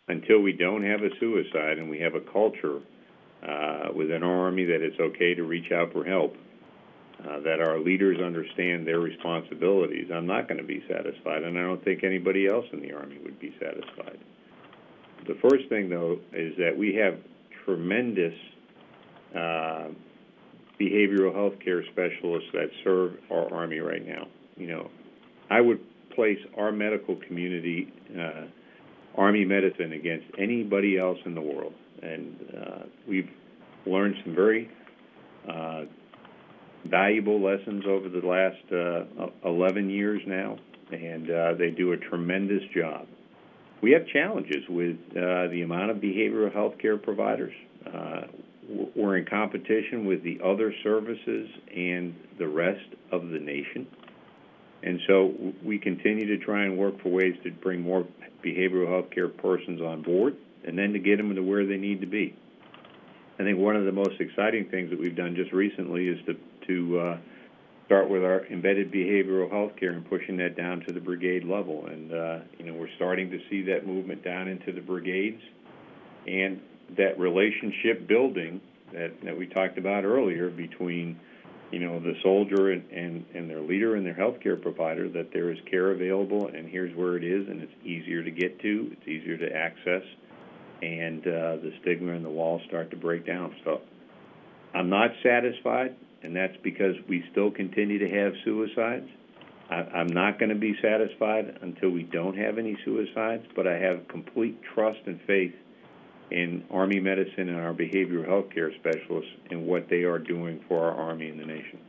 until 0.08 0.40
we 0.40 0.52
don't 0.54 0.84
have 0.84 1.02
a 1.02 1.10
suicide 1.20 1.78
and 1.78 1.90
we 1.90 2.00
have 2.00 2.16
a 2.16 2.20
culture 2.20 2.80
uh, 3.48 3.90
within 3.96 4.24
our 4.24 4.46
Army 4.46 4.66
that 4.66 4.82
it's 4.82 5.00
okay 5.00 5.34
to 5.34 5.44
reach 5.44 5.72
out 5.72 5.92
for 5.92 6.04
help, 6.04 6.36
uh, 7.20 7.40
that 7.42 7.60
our 7.60 7.80
leaders 7.80 8.20
understand 8.20 8.88
their 8.88 9.00
responsibilities, 9.00 10.10
I'm 10.14 10.28
not 10.28 10.48
going 10.48 10.60
to 10.60 10.68
be 10.68 10.84
satisfied, 10.90 11.44
and 11.44 11.58
I 11.58 11.62
don't 11.62 11.84
think 11.84 12.04
anybody 12.04 12.48
else 12.48 12.66
in 12.74 12.82
the 12.82 12.94
Army 12.94 13.18
would 13.24 13.40
be 13.40 13.54
satisfied. 13.60 14.20
The 15.28 15.36
first 15.36 15.70
thing, 15.70 15.90
though, 15.90 16.20
is 16.34 16.54
that 16.58 16.78
we 16.78 16.96
have 16.96 17.18
tremendous 17.66 18.34
uh, 19.36 19.88
behavioral 20.80 21.34
health 21.34 21.54
care 21.64 21.84
specialists 21.92 22.50
that 22.54 22.68
serve 22.84 23.14
our 23.32 23.54
Army 23.54 23.80
right 23.80 24.06
now. 24.06 24.28
You 24.58 24.68
know, 24.68 24.92
I 25.50 25.62
would 25.62 25.80
place 26.16 26.40
our 26.58 26.72
medical 26.72 27.16
community, 27.28 27.92
uh, 28.18 28.46
Army 29.16 29.46
medicine, 29.46 29.94
against 29.94 30.26
anybody 30.38 30.98
else 30.98 31.18
in 31.26 31.36
the 31.36 31.42
world. 31.42 31.74
And 32.02 32.36
uh, 32.56 32.84
we've 33.08 33.30
learned 33.86 34.16
some 34.24 34.36
very 34.36 34.70
uh, 35.50 35.84
valuable 36.86 37.42
lessons 37.42 37.84
over 37.88 38.10
the 38.10 38.26
last 38.26 39.28
uh, 39.46 39.48
11 39.48 39.90
years 39.90 40.22
now, 40.28 40.58
and 40.92 41.30
uh, 41.30 41.54
they 41.58 41.70
do 41.70 41.94
a 41.94 41.98
tremendous 41.98 42.62
job. 42.76 43.08
We 43.84 43.92
have 43.92 44.08
challenges 44.08 44.64
with 44.70 44.96
uh, 45.12 45.50
the 45.50 45.62
amount 45.62 45.92
of 45.92 45.98
behavioral 45.98 46.54
health 46.54 46.76
care 46.82 46.96
providers. 46.96 47.54
Uh, 47.86 48.22
we're 48.96 49.18
in 49.18 49.26
competition 49.26 50.06
with 50.06 50.24
the 50.24 50.40
other 50.42 50.74
services 50.84 51.50
and 51.76 52.16
the 52.40 52.48
rest 52.48 52.86
of 53.12 53.28
the 53.28 53.40
nation. 53.40 53.86
And 54.84 55.02
so 55.06 55.34
we 55.62 55.80
continue 55.80 56.26
to 56.28 56.38
try 56.46 56.64
and 56.64 56.78
work 56.78 57.02
for 57.04 57.10
ways 57.10 57.36
to 57.44 57.52
bring 57.52 57.82
more 57.82 58.08
behavioral 58.42 58.88
health 58.88 59.12
care 59.12 59.28
persons 59.28 59.82
on 59.82 60.02
board 60.02 60.38
and 60.66 60.78
then 60.78 60.94
to 60.94 61.00
get 61.00 61.18
them 61.18 61.36
to 61.36 61.42
where 61.42 61.66
they 61.66 61.76
need 61.76 62.00
to 62.00 62.08
be. 62.08 62.38
I 63.38 63.44
think 63.44 63.60
one 63.60 63.76
of 63.76 63.84
the 63.84 63.92
most 63.92 64.22
exciting 64.22 64.70
things 64.70 64.92
that 64.92 65.00
we've 65.00 65.16
done 65.16 65.36
just 65.36 65.52
recently 65.52 66.08
is 66.08 66.20
to, 66.26 66.36
to 66.68 67.00
uh, 67.00 67.18
start 67.86 68.10
with 68.10 68.24
our 68.24 68.46
embedded 68.48 68.92
behavioral 68.92 69.50
health 69.52 69.72
care 69.80 69.92
and 69.92 70.08
pushing 70.10 70.38
that 70.38 70.56
down 70.56 70.82
to 70.88 70.94
the 70.94 71.00
brigade 71.00 71.44
level. 71.44 71.86
And, 71.88 72.14
uh, 72.14 72.40
you 72.58 72.66
know, 72.66 72.74
we're 72.74 72.94
starting 72.96 73.30
to 73.32 73.40
see 73.50 73.64
that 73.64 73.86
movement 73.86 74.24
down 74.24 74.48
into 74.48 74.72
the 74.72 74.82
brigades. 74.82 75.42
And 76.28 76.62
that 76.98 77.20
relationship 77.20 78.08
building 78.08 78.62
that, 78.94 79.12
that 79.24 79.38
we 79.38 79.48
talked 79.48 79.78
about 79.78 80.06
earlier 80.06 80.50
between 80.50 81.20
you 81.72 81.80
know 81.80 82.00
the 82.00 82.14
soldier 82.22 82.72
and, 82.72 82.84
and, 82.92 83.26
and 83.34 83.50
their 83.50 83.62
leader 83.62 83.96
and 83.96 84.06
their 84.06 84.14
healthcare 84.14 84.62
provider 84.62 85.10
that 85.10 85.34
there 85.34 85.52
is 85.52 85.58
care 85.70 85.92
available 85.92 86.48
and 86.48 86.70
here's 86.70 86.96
where 86.96 87.18
it 87.18 87.24
is 87.24 87.48
and 87.48 87.64
it's 87.64 87.74
easier 87.84 88.24
to 88.24 88.30
get 88.30 88.60
to 88.62 88.92
it's 88.92 89.08
easier 89.08 89.38
to 89.38 89.52
access 89.52 90.04
and 90.84 91.22
uh, 91.22 91.58
the 91.58 91.74
stigma 91.82 92.14
and 92.14 92.24
the 92.24 92.30
walls 92.30 92.62
start 92.68 92.92
to 92.92 92.96
break 92.96 93.26
down 93.26 93.56
so 93.64 93.82
I'm 94.76 94.90
not 94.90 95.10
satisfied 95.24 95.96
and 96.24 96.36
that's 96.36 96.56
because 96.64 96.96
we 97.08 97.24
still 97.32 97.52
continue 97.52 98.00
to 98.00 98.10
have 98.10 98.34
suicides 98.44 99.08
I, 99.70 99.76
I'm 99.76 100.08
not 100.08 100.40
going 100.40 100.50
to 100.50 100.56
be 100.56 100.76
satisfied 100.82 101.58
until 101.62 101.90
we 101.90 102.04
don't 102.04 102.38
have 102.38 102.58
any 102.58 102.78
suicides 102.86 103.44
but 103.56 103.68
I 103.68 103.78
have 103.78 104.08
complete 104.08 104.60
trust 104.74 105.00
and 105.06 105.20
faith 105.28 105.54
in 106.32 106.64
Army 106.72 107.00
medicine 107.00 107.50
and 107.50 107.58
our 107.58 107.74
behavioral 107.74 108.28
health 108.28 108.46
care 108.54 108.72
specialists 108.80 109.32
and 109.52 109.66
what 109.68 109.88
they 109.90 110.04
are 110.04 110.20
doing 110.20 110.60
for 110.68 110.84
our 110.84 111.00
Army 111.00 111.30
and 111.30 111.40
the 111.40 111.46
nation. 111.46 111.80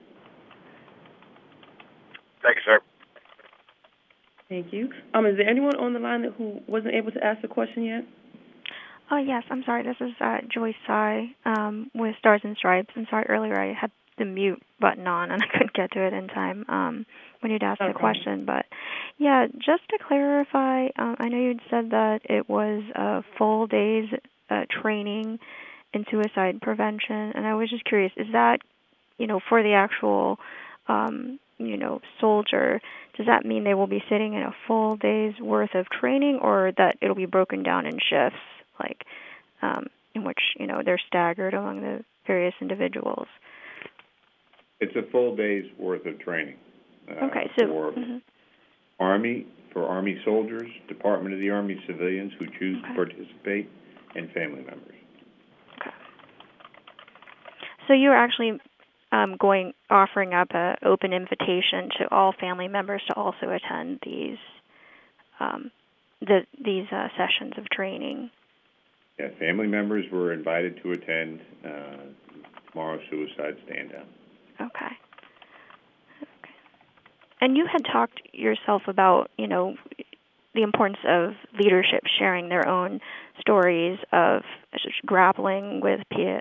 Thank 2.43 2.57
you, 2.57 2.63
sir. 2.67 2.81
Thank 4.51 4.73
you. 4.73 4.91
Um, 5.15 5.25
is 5.27 5.39
there 5.39 5.49
anyone 5.49 5.77
on 5.77 5.95
the 5.95 5.99
line 5.99 6.23
that, 6.23 6.33
who 6.37 6.61
wasn't 6.67 6.95
able 6.95 7.11
to 7.13 7.25
ask 7.25 7.43
a 7.43 7.49
question 7.49 7.85
yet? 7.85 8.05
Oh, 9.11 9.17
yes. 9.17 9.43
I'm 9.51 9.63
sorry. 9.65 9.83
This 9.83 9.97
is 10.01 10.13
uh, 10.21 10.39
Joyce 10.53 10.75
Tsai 10.87 11.35
um, 11.47 11.91
with 11.95 12.15
Stars 12.19 12.43
and 12.45 12.57
Stripes. 12.57 12.91
I'm 12.95 13.07
sorry 13.09 13.25
earlier 13.29 13.59
I 13.59 13.73
had 13.73 13.91
the 14.19 14.25
mute 14.25 14.63
button 14.81 15.07
on 15.07 15.31
and 15.31 15.43
I 15.43 15.47
couldn't 15.47 15.73
get 15.73 15.93
to 15.93 16.07
it 16.07 16.13
in 16.13 16.29
time 16.29 16.65
um, 16.69 17.07
when 17.41 17.53
you'd 17.53 17.63
asked 17.63 17.81
No 17.81 17.89
the 17.89 17.95
question. 17.95 18.45
But 18.45 18.67
yeah, 19.19 19.47
just 19.55 19.89
to 19.91 19.99
clarify, 20.07 20.87
um, 20.99 21.17
I 21.19 21.29
know 21.29 21.39
you'd 21.39 21.61
said 21.71 21.91
that 21.91 22.21
it 22.25 22.49
was 22.49 22.83
a 22.95 23.23
full 23.39 23.67
day's 23.67 24.09
uh, 24.51 24.63
training 24.83 25.39
in 25.93 26.05
suicide 26.11 26.61
prevention, 26.61 27.33
and 27.35 27.47
I 27.47 27.55
was 27.55 27.71
just 27.71 27.85
curious: 27.85 28.13
is 28.17 28.27
that 28.33 28.59
you 29.19 29.27
know 29.27 29.41
for 29.49 29.63
the 29.63 29.75
actual 29.75 30.39
um, 30.89 31.39
you 31.59 31.77
know 31.77 32.01
soldier? 32.21 32.81
Does 33.17 33.27
that 33.27 33.45
mean 33.45 33.63
they 33.63 33.75
will 33.75 33.87
be 33.87 34.03
sitting 34.11 34.35
in 34.35 34.43
a 34.43 34.55
full 34.67 34.97
day's 34.97 35.39
worth 35.41 35.75
of 35.75 35.87
training, 35.89 36.41
or 36.43 36.73
that 36.77 36.97
it'll 37.01 37.15
be 37.15 37.27
broken 37.27 37.63
down 37.63 37.87
in 37.87 37.99
shifts, 37.99 38.41
like 38.81 39.05
um, 39.63 39.87
in 40.15 40.25
which 40.25 40.41
you 40.59 40.67
know 40.67 40.83
they're 40.85 41.01
staggered 41.07 41.55
among 41.55 41.81
the 41.81 42.05
various 42.27 42.55
individuals? 42.61 43.29
It's 44.85 44.97
a 44.97 45.11
full 45.11 45.35
day's 45.35 45.65
worth 45.79 46.05
of 46.05 46.19
training. 46.21 46.57
Uh, 47.09 47.27
Okay, 47.27 47.51
so 47.59 47.67
for 47.67 47.93
mhm. 47.93 48.21
Army, 49.01 49.47
for 49.73 49.87
Army 49.87 50.21
soldiers, 50.25 50.71
Department 50.89 51.35
of 51.35 51.41
the 51.41 51.51
Army 51.51 51.81
civilians 51.87 52.33
who 52.39 52.47
choose 52.59 52.79
Okay. 52.79 52.89
to 52.89 52.95
participate, 52.95 53.71
and 54.15 54.31
family 54.33 54.63
members. 54.63 54.95
Okay. 55.81 55.91
So 57.87 57.95
you're 57.95 58.15
actually 58.17 58.61
um, 59.13 59.37
going 59.39 59.73
offering 59.91 60.35
up 60.35 60.49
an 60.55 60.77
open 60.85 61.13
invitation 61.13 61.89
to 61.99 62.11
all 62.11 62.33
family 62.39 62.69
members 62.69 63.03
to 63.09 63.15
also 63.15 63.51
attend 63.51 64.01
these 64.05 64.39
um, 65.41 65.71
the 66.21 66.47
these 66.63 66.87
uh, 66.93 67.09
sessions 67.17 67.55
of 67.57 67.69
training. 67.71 68.31
Yeah, 69.19 69.29
family 69.39 69.67
members 69.67 70.05
were 70.11 70.33
invited 70.33 70.81
to 70.83 70.93
attend 70.93 71.41
uh, 71.65 71.97
tomorrow's 72.71 73.03
suicide 73.11 73.57
stand 73.67 73.93
down. 73.93 74.07
Okay. 74.61 74.93
Okay. 76.23 76.55
And 77.41 77.57
you 77.57 77.67
had 77.71 77.85
talked 77.91 78.21
yourself 78.33 78.83
about 78.87 79.31
you 79.37 79.47
know 79.47 79.77
the 80.55 80.63
importance 80.63 80.99
of 81.07 81.33
leadership 81.59 82.05
sharing 82.19 82.49
their 82.49 82.67
own 82.69 83.01
stories 83.41 83.99
of 84.13 84.43
grappling 85.05 85.81
with 85.81 86.01
P- 86.11 86.39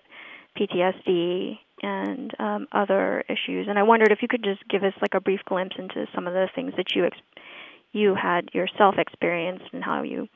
PTSD 0.57 1.57
and 1.81 2.31
um, 2.39 2.67
other 2.71 3.23
issues. 3.27 3.67
And 3.67 3.77
I 3.79 3.83
wondered 3.83 4.11
if 4.11 4.21
you 4.21 4.27
could 4.27 4.43
just 4.43 4.67
give 4.69 4.83
us 4.83 4.93
like 5.01 5.15
a 5.15 5.19
brief 5.19 5.41
glimpse 5.45 5.75
into 5.77 6.05
some 6.13 6.27
of 6.27 6.33
the 6.33 6.47
things 6.55 6.73
that 6.77 6.95
you 6.95 7.05
ex- 7.05 7.17
you 7.91 8.15
had 8.15 8.49
yourself 8.53 8.95
experienced 8.97 9.65
and 9.73 9.83
how 9.83 10.03
you 10.03 10.27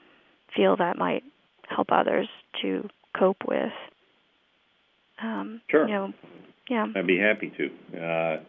feel 0.55 0.75
that 0.77 0.97
might 0.97 1.23
help 1.69 1.87
others 1.91 2.27
to 2.61 2.89
cope 3.17 3.43
with. 3.47 3.71
Um, 5.21 5.61
Sure. 5.69 5.87
You 5.87 5.93
know, 5.93 6.13
yeah. 6.69 6.87
I'd 6.95 7.07
be 7.07 7.17
happy 7.17 7.51
to. 7.57 7.99
Uh, 7.99 8.39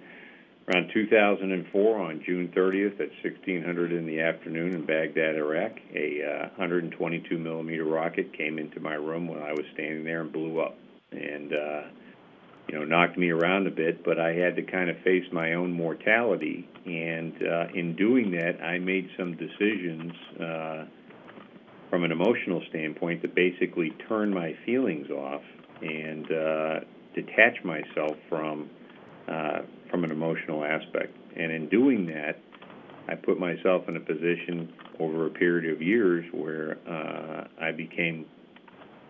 around 0.69 0.91
2004, 0.93 2.01
on 2.01 2.23
June 2.25 2.53
30th 2.55 3.01
at 3.01 3.11
1600 3.23 3.93
in 3.93 4.07
the 4.07 4.21
afternoon 4.21 4.75
in 4.75 4.85
Baghdad, 4.85 5.37
Iraq, 5.37 5.73
a 5.95 6.23
uh, 6.23 6.49
122 6.57 7.39
millimeter 7.39 7.85
rocket 7.85 8.37
came 8.37 8.59
into 8.59 8.81
my 8.81 8.95
room 8.95 9.29
when 9.29 9.43
I 9.43 9.53
was 9.53 9.65
standing 9.75 10.05
there 10.05 10.21
and 10.21 10.33
blew 10.33 10.61
up, 10.61 10.77
and 11.13 11.53
uh, 11.53 11.83
you 12.69 12.79
know 12.79 12.85
knocked 12.85 13.17
me 13.17 13.31
around 13.31 13.67
a 13.67 13.71
bit. 13.71 14.05
But 14.05 14.19
I 14.19 14.35
had 14.35 14.57
to 14.57 14.63
kind 14.63 14.91
of 14.91 14.97
face 14.99 15.25
my 15.33 15.55
own 15.55 15.73
mortality, 15.73 16.69
and 16.85 17.35
uh, 17.43 17.67
in 17.75 17.97
doing 17.97 18.33
that, 18.33 18.63
I 18.63 18.79
made 18.79 19.09
some 19.17 19.37
decisions. 19.37 20.13
Uh, 20.41 20.85
from 21.89 22.05
an 22.05 22.13
emotional 22.13 22.63
standpoint, 22.69 23.23
to 23.23 23.29
basically 23.29 23.97
turn 24.11 24.29
my 24.29 24.55
feelings 24.67 25.09
off 25.09 25.41
and 25.81 26.31
uh, 26.31 26.81
detach 27.15 27.63
myself 27.65 28.17
from 28.29 28.71
uh, 29.29 29.61
from 29.91 30.05
an 30.05 30.11
emotional 30.11 30.65
aspect. 30.65 31.17
And 31.37 31.53
in 31.53 31.69
doing 31.69 32.07
that, 32.07 32.39
I 33.09 33.15
put 33.15 33.39
myself 33.39 33.89
in 33.89 33.97
a 33.97 34.01
position 34.01 34.73
over 34.99 35.27
a 35.27 35.31
period 35.31 35.73
of 35.73 35.83
years 35.83 36.25
where 36.33 36.79
uh, 36.89 37.47
I 37.63 37.73
became 37.73 38.27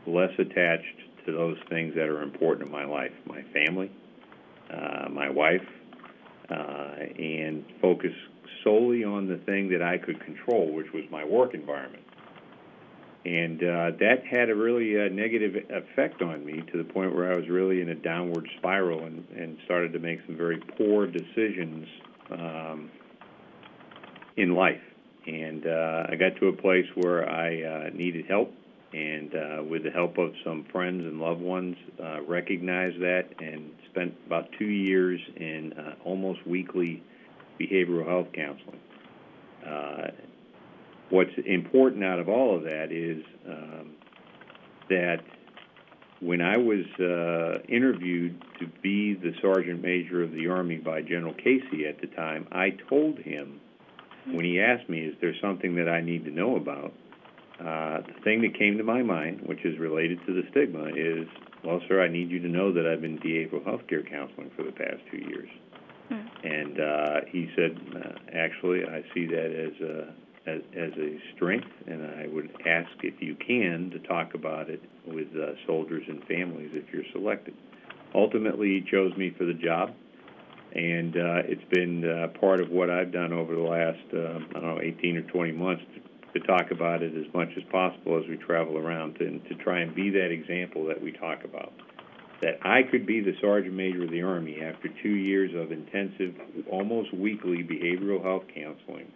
less 0.07 0.31
attached 0.39 1.27
to 1.27 1.33
those 1.33 1.57
things 1.69 1.95
that 1.95 2.09
are 2.09 2.23
important 2.23 2.67
in 2.67 2.73
my 2.73 2.85
life, 2.85 3.13
my 3.27 3.43
family, 3.53 3.91
uh, 4.71 5.09
my 5.11 5.31
wife, 5.31 5.67
uh, 6.51 6.95
and 7.19 7.65
focus 7.81 8.13
solely 8.65 9.05
on 9.05 9.29
the 9.29 9.37
thing 9.39 9.69
that 9.71 9.83
I 9.83 9.99
could 9.99 10.25
control, 10.25 10.73
which 10.73 10.93
was 10.93 11.05
my 11.11 11.25
work 11.25 11.55
environment 11.55 12.05
and 13.29 13.63
uh, 13.63 13.91
that 14.01 14.25
had 14.25 14.49
a 14.49 14.55
really 14.55 14.99
uh, 14.99 15.13
negative 15.13 15.55
effect 15.69 16.23
on 16.23 16.47
me 16.47 16.63
to 16.73 16.79
the 16.79 16.85
point 16.85 17.15
where 17.15 17.31
I 17.31 17.37
was 17.37 17.47
really 17.47 17.83
in 17.83 17.91
a 17.91 17.95
downward 17.95 18.49
spiral 18.57 19.05
and, 19.05 19.23
and 19.37 19.59
started 19.67 19.93
to 19.93 19.99
make 19.99 20.21
some 20.25 20.35
very 20.35 20.59
poor 20.79 21.07
decisions 21.07 21.87
um, 22.31 22.91
in 24.39 24.55
life. 24.55 24.81
And 25.27 25.67
uh, 25.67 26.07
I 26.09 26.17
got 26.17 26.37
to 26.41 26.49
a 26.49 26.55
place 26.55 26.87
where 26.95 27.29
I 27.29 27.63
uh, 27.63 27.91
needed 27.93 28.25
help, 28.31 28.51
and 28.95 29.35
uh, 29.35 29.63
with 29.63 29.85
the 29.85 29.91
help 29.91 30.17
of 30.17 30.33
some 30.43 30.65
friends 30.73 31.05
and 31.05 31.21
loved 31.21 31.43
ones, 31.43 31.77
uh, 32.03 32.23
recognized 32.23 32.99
that 33.03 33.29
and 33.41 33.73
spent 33.91 34.15
about 34.25 34.49
two 34.59 34.65
years 34.65 35.21
in 35.37 35.75
uh, 35.75 35.97
almost 36.03 36.47
weekly 36.47 37.03
behavioral 37.61 38.07
health 38.07 38.29
counseling. 38.33 38.81
Uh, 39.67 40.13
what's 41.11 41.31
important 41.47 42.05
out 42.05 42.19
of 42.19 42.29
all 42.29 42.57
of 42.57 42.63
that 42.65 42.93
is 42.93 43.23
um, 43.49 43.93
that 44.89 45.19
when 46.21 46.41
I 46.41 46.57
was 46.57 46.85
uh, 46.99 47.63
interviewed 47.69 48.43
to 48.59 48.67
be 48.83 49.15
the 49.15 49.33
sergeant 49.41 49.83
major 49.83 50.23
of 50.23 50.33
the 50.33 50.49
Army 50.49 50.77
by 50.77 51.03
General 51.03 51.35
Casey 51.35 51.87
at 51.87 52.01
the 52.01 52.09
time, 52.09 52.49
I 52.51 52.71
told 52.89 53.19
him 53.19 53.61
when 54.27 54.45
he 54.45 54.61
asked 54.61 54.89
me, 54.89 55.01
"Is 55.01 55.15
there 55.21 55.35
something 55.41 55.77
that 55.77 55.89
I 55.89 56.01
need 56.01 56.25
to 56.25 56.31
know 56.31 56.57
about?" 56.57 56.93
Uh, 57.61 58.01
the 58.03 58.21
thing 58.25 58.43
that 58.43 58.59
came 58.59 58.79
to 58.79 58.85
my 58.85 59.03
mind, 59.03 59.43
which 59.47 59.65
is 59.65 59.79
related 59.79 60.19
to 60.27 60.33
the 60.35 60.43
stigma, 60.51 60.87
is, 60.95 61.27
"Well, 61.65 61.81
sir, 61.89 62.03
I 62.03 62.09
need 62.09 62.31
you 62.31 62.41
to 62.41 62.49
know 62.49 62.73
that 62.73 62.87
I've 62.87 63.01
been 63.01 63.19
behavioral 63.19 63.65
health 63.65 63.87
care 63.89 64.03
counseling 64.03 64.51
for 64.57 64.65
the 64.65 64.73
past 64.73 65.01
two 65.11 65.19
years." 65.19 65.49
And 66.43 66.81
uh, 66.81 67.21
he 67.29 67.51
said, 67.55 67.79
uh, 67.95 68.37
"Actually, 68.37 68.85
I 68.85 69.05
see 69.15 69.27
that 69.27 69.53
as 69.53 69.81
a 69.81 70.15
as, 70.49 70.63
as 70.77 70.93
a 70.99 71.19
strength, 71.35 71.69
and 71.87 72.03
I 72.03 72.27
would 72.33 72.51
ask 72.67 72.91
if 73.03 73.21
you 73.21 73.35
can 73.35 73.91
to 73.91 73.99
talk 74.01 74.35
about 74.35 74.71
it 74.71 74.83
with 75.07 75.29
uh, 75.37 75.53
soldiers 75.67 76.05
and 76.09 76.25
families 76.25 76.71
if 76.73 76.93
you're 76.93 77.05
selected. 77.13 77.55
Ultimately, 78.15 78.81
he 78.81 78.91
chose 78.91 79.17
me 79.17 79.35
for 79.37 79.45
the 79.45 79.55
job, 79.55 79.95
and 80.75 81.17
uh, 81.17 81.43
it's 81.45 81.65
been 81.71 82.05
uh, 82.05 82.39
part 82.39 82.61
of 82.61 82.71
what 82.71 82.91
I've 82.91 83.13
done 83.13 83.33
over 83.33 83.55
the 83.55 83.61
last, 83.61 83.99
uh, 84.15 84.39
I 84.57 84.61
don't 84.61 84.77
know, 84.77 84.81
18 84.81 85.17
or 85.19 85.23
20 85.23 85.53
months 85.53 85.83
to, 85.95 86.41
to 86.41 86.47
talk 86.47 86.71
about 86.71 87.03
it 87.03 87.15
as 87.17 87.33
much 87.35 87.49
as 87.57 87.63
possible 87.71 88.19
as 88.23 88.29
we 88.29 88.37
travel 88.37 88.79
around 88.79 89.21
and 89.21 89.45
to 89.49 89.55
try 89.57 89.81
and 89.81 89.95
be 89.95 90.11
that 90.11 90.31
example 90.31 90.87
that 90.87 91.01
we 91.01 91.13
talk 91.13 91.45
about. 91.45 91.73
That 92.41 92.61
I 92.63 92.83
could 92.89 93.05
be 93.05 93.21
the 93.21 93.35
Sergeant 93.41 93.75
Major 93.75 94.05
of 94.05 94.11
the 94.11 94.23
Army 94.23 94.61
after 94.63 94.89
two 95.03 95.17
years 95.17 95.51
of 95.57 95.73
intensive, 95.73 96.35
almost 96.71 97.13
weekly 97.13 97.65
behavioral 97.65 98.23
health 98.23 98.45
counseling 98.55 99.11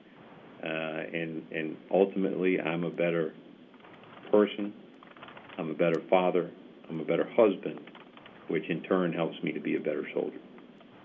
uh, 0.63 0.67
and 1.13 1.43
and 1.51 1.77
ultimately 1.91 2.61
I'm 2.61 2.85
a 2.85 2.91
better 2.91 3.33
person, 4.31 4.73
I'm 5.59 5.71
a 5.71 5.75
better 5.75 6.03
father, 6.09 6.51
I'm 6.89 7.01
a 7.01 7.05
better 7.05 7.29
husband, 7.37 7.81
which 8.49 8.65
in 8.69 8.83
turn 8.83 9.13
helps 9.13 9.37
me 9.43 9.53
to 9.53 9.61
be 9.61 9.77
a 9.77 9.81
better 9.81 10.07
soldier, 10.15 10.39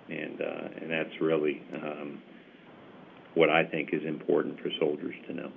and 0.10 0.41
uh, 0.41 0.82
and 0.82 0.91
that's 0.91 1.22
really 1.22 1.63
um, 1.74 2.22
what 3.36 3.50
I 3.50 3.63
think 3.63 3.89
is 3.93 4.04
important 4.06 4.60
for 4.60 4.70
soldiers 4.80 5.15
to 5.28 5.34
know. 5.34 5.52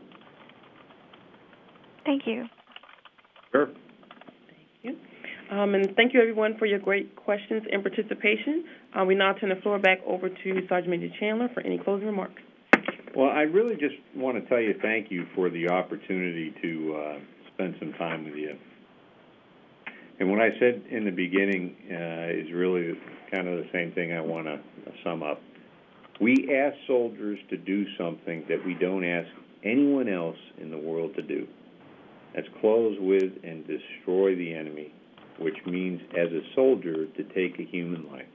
Thank 2.04 2.22
you. 2.26 2.46
Sure. 3.52 3.66
Thank 3.66 4.68
you. 4.82 4.96
Um, 5.50 5.74
and 5.74 5.94
thank 5.96 6.14
you, 6.14 6.20
everyone, 6.20 6.56
for 6.58 6.66
your 6.66 6.78
great 6.78 7.16
questions 7.16 7.64
and 7.70 7.82
participation. 7.82 8.64
Uh, 8.98 9.04
we 9.04 9.14
now 9.14 9.32
turn 9.32 9.50
the 9.50 9.60
floor 9.62 9.78
back 9.78 9.98
over 10.06 10.28
to 10.28 10.66
Sergeant 10.68 10.90
Major 10.90 11.12
Chandler 11.18 11.48
for 11.52 11.60
any 11.60 11.78
closing 11.78 12.06
remarks. 12.06 12.40
Well, 13.14 13.30
I 13.30 13.42
really 13.42 13.74
just 13.74 13.96
want 14.14 14.40
to 14.40 14.48
tell 14.48 14.60
you 14.60 14.74
thank 14.80 15.10
you 15.10 15.26
for 15.34 15.50
the 15.50 15.68
opportunity 15.68 16.54
to 16.62 16.96
uh, 16.96 17.18
spend 17.52 17.74
some 17.80 17.92
time 17.94 18.24
with 18.24 18.36
you. 18.36 18.56
And 20.20 20.30
what 20.30 20.40
I 20.40 20.50
said 20.60 20.82
in 20.90 21.06
the 21.06 21.10
beginning 21.10 21.74
uh, 21.90 22.30
is 22.30 22.52
really 22.52 22.94
kind 23.32 23.48
of 23.48 23.64
the 23.64 23.68
same 23.72 23.90
thing 23.92 24.12
I 24.12 24.20
want 24.20 24.46
to 24.46 24.60
sum 25.02 25.24
up. 25.24 25.40
We 26.20 26.54
ask 26.54 26.76
soldiers 26.86 27.38
to 27.48 27.56
do 27.56 27.84
something 27.98 28.44
that 28.48 28.64
we 28.64 28.74
don't 28.74 29.04
ask 29.04 29.28
anyone 29.64 30.08
else 30.08 30.36
in 30.58 30.70
the 30.70 30.78
world 30.78 31.16
to 31.16 31.22
do. 31.22 31.48
That's 32.34 32.46
close 32.60 32.96
with 33.00 33.32
and 33.42 33.66
destroy 33.66 34.36
the 34.36 34.54
enemy, 34.54 34.94
which 35.38 35.56
means, 35.66 36.00
as 36.16 36.28
a 36.28 36.42
soldier, 36.54 37.06
to 37.06 37.24
take 37.34 37.58
a 37.58 37.64
human 37.64 38.08
life. 38.08 38.26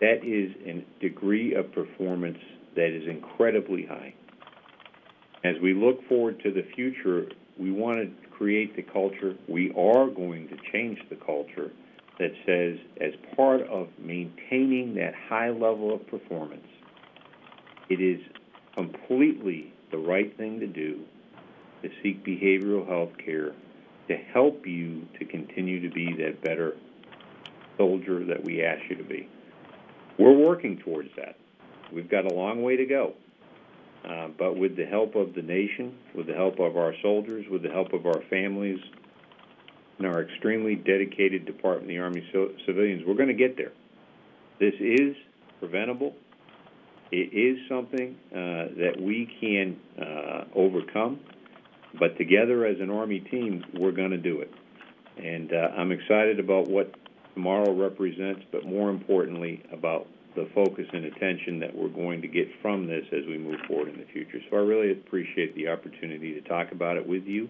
That 0.00 0.24
is 0.24 0.52
a 0.66 0.84
degree 1.00 1.54
of 1.54 1.72
performance 1.72 2.38
that 2.76 2.94
is 2.94 3.08
incredibly 3.08 3.86
high. 3.86 4.14
As 5.44 5.56
we 5.62 5.74
look 5.74 6.06
forward 6.08 6.40
to 6.42 6.52
the 6.52 6.64
future, 6.74 7.26
we 7.58 7.72
want 7.72 7.98
to 7.98 8.28
create 8.30 8.76
the 8.76 8.82
culture. 8.82 9.34
We 9.48 9.70
are 9.70 10.08
going 10.08 10.48
to 10.48 10.56
change 10.72 10.98
the 11.10 11.16
culture 11.16 11.70
that 12.18 12.32
says, 12.46 12.78
as 13.00 13.12
part 13.34 13.62
of 13.62 13.88
maintaining 13.98 14.94
that 14.94 15.14
high 15.28 15.50
level 15.50 15.94
of 15.94 16.06
performance, 16.06 16.66
it 17.88 18.00
is 18.00 18.20
completely 18.74 19.72
the 19.90 19.98
right 19.98 20.36
thing 20.36 20.60
to 20.60 20.66
do 20.66 21.00
to 21.82 21.90
seek 22.02 22.24
behavioral 22.24 22.86
health 22.88 23.10
care 23.24 23.52
to 24.08 24.16
help 24.32 24.66
you 24.66 25.06
to 25.18 25.24
continue 25.24 25.80
to 25.80 25.92
be 25.92 26.12
that 26.14 26.42
better 26.42 26.76
soldier 27.76 28.24
that 28.24 28.42
we 28.44 28.64
ask 28.64 28.80
you 28.88 28.96
to 28.96 29.04
be. 29.04 29.28
We're 30.18 30.36
working 30.36 30.78
towards 30.78 31.08
that. 31.16 31.36
We've 31.92 32.08
got 32.08 32.30
a 32.30 32.34
long 32.34 32.62
way 32.62 32.76
to 32.76 32.86
go. 32.86 33.14
Uh, 34.08 34.28
but 34.36 34.56
with 34.56 34.76
the 34.76 34.84
help 34.84 35.14
of 35.14 35.34
the 35.34 35.42
nation, 35.42 35.96
with 36.14 36.26
the 36.26 36.34
help 36.34 36.58
of 36.58 36.76
our 36.76 36.94
soldiers, 37.02 37.46
with 37.48 37.62
the 37.62 37.70
help 37.70 37.92
of 37.92 38.06
our 38.06 38.20
families, 38.28 38.80
and 39.98 40.06
our 40.06 40.22
extremely 40.22 40.74
dedicated 40.74 41.46
Department 41.46 41.84
of 41.84 41.88
the 41.88 41.98
Army 41.98 42.28
civilians, 42.66 43.04
we're 43.06 43.14
going 43.14 43.28
to 43.28 43.34
get 43.34 43.56
there. 43.56 43.72
This 44.58 44.74
is 44.80 45.14
preventable. 45.60 46.14
It 47.12 47.32
is 47.32 47.58
something 47.68 48.16
uh, 48.32 48.74
that 48.78 48.94
we 49.00 49.30
can 49.40 49.78
uh, 50.00 50.44
overcome, 50.54 51.20
but 51.98 52.16
together 52.16 52.64
as 52.64 52.80
an 52.80 52.90
Army 52.90 53.20
team, 53.20 53.64
we're 53.74 53.92
going 53.92 54.10
to 54.10 54.18
do 54.18 54.40
it. 54.40 54.50
And 55.22 55.52
uh, 55.52 55.68
I'm 55.76 55.92
excited 55.92 56.40
about 56.40 56.68
what 56.68 56.94
tomorrow 57.34 57.72
represents, 57.72 58.40
but 58.50 58.64
more 58.64 58.90
importantly, 58.90 59.62
about 59.72 60.06
the 60.34 60.48
focus 60.54 60.86
and 60.92 61.04
attention 61.04 61.60
that 61.60 61.74
we're 61.74 61.88
going 61.88 62.22
to 62.22 62.28
get 62.28 62.48
from 62.60 62.86
this 62.86 63.04
as 63.12 63.26
we 63.26 63.38
move 63.38 63.60
forward 63.68 63.88
in 63.88 63.98
the 63.98 64.06
future. 64.12 64.38
So 64.50 64.56
I 64.56 64.60
really 64.60 64.92
appreciate 64.92 65.54
the 65.54 65.68
opportunity 65.68 66.32
to 66.34 66.40
talk 66.48 66.72
about 66.72 66.96
it 66.96 67.06
with 67.06 67.24
you. 67.24 67.48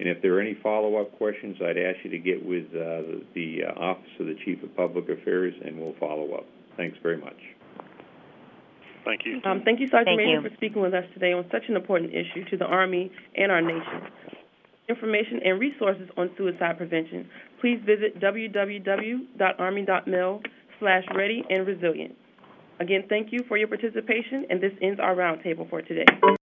And 0.00 0.08
if 0.08 0.20
there 0.22 0.34
are 0.34 0.40
any 0.40 0.54
follow-up 0.62 1.16
questions, 1.16 1.56
I'd 1.60 1.78
ask 1.78 1.98
you 2.02 2.10
to 2.10 2.18
get 2.18 2.44
with 2.44 2.64
uh, 2.70 3.06
the, 3.06 3.22
the 3.34 3.58
uh, 3.68 3.78
Office 3.78 4.10
of 4.18 4.26
the 4.26 4.36
Chief 4.44 4.62
of 4.62 4.74
Public 4.74 5.08
Affairs, 5.08 5.54
and 5.64 5.78
we'll 5.78 5.94
follow 6.00 6.34
up. 6.34 6.46
Thanks 6.76 6.96
very 7.02 7.18
much. 7.18 7.36
Thank 9.04 9.20
you. 9.24 9.40
Um, 9.44 9.62
thank 9.64 9.80
you, 9.80 9.88
Sergeant 9.88 10.16
Thank 10.16 10.18
Major, 10.18 10.40
you. 10.40 10.48
for 10.48 10.54
speaking 10.56 10.80
with 10.82 10.94
us 10.94 11.04
today 11.14 11.32
on 11.32 11.44
such 11.52 11.64
an 11.68 11.76
important 11.76 12.12
issue 12.12 12.44
to 12.50 12.56
the 12.56 12.64
Army 12.64 13.12
and 13.36 13.52
our 13.52 13.60
nation. 13.60 14.02
Information 14.88 15.40
and 15.44 15.60
resources 15.60 16.08
on 16.16 16.30
suicide 16.36 16.78
prevention, 16.78 17.28
please 17.60 17.80
visit 17.86 18.18
www.army.mil 18.20 19.30
slash 20.82 21.04
ready 21.14 21.44
and 21.48 21.64
resilient. 21.66 22.16
Again, 22.80 23.04
thank 23.08 23.32
you 23.32 23.38
for 23.46 23.56
your 23.56 23.68
participation, 23.68 24.44
and 24.50 24.60
this 24.60 24.72
ends 24.82 24.98
our 24.98 25.14
roundtable 25.14 25.70
for 25.70 25.80
today. 25.80 26.04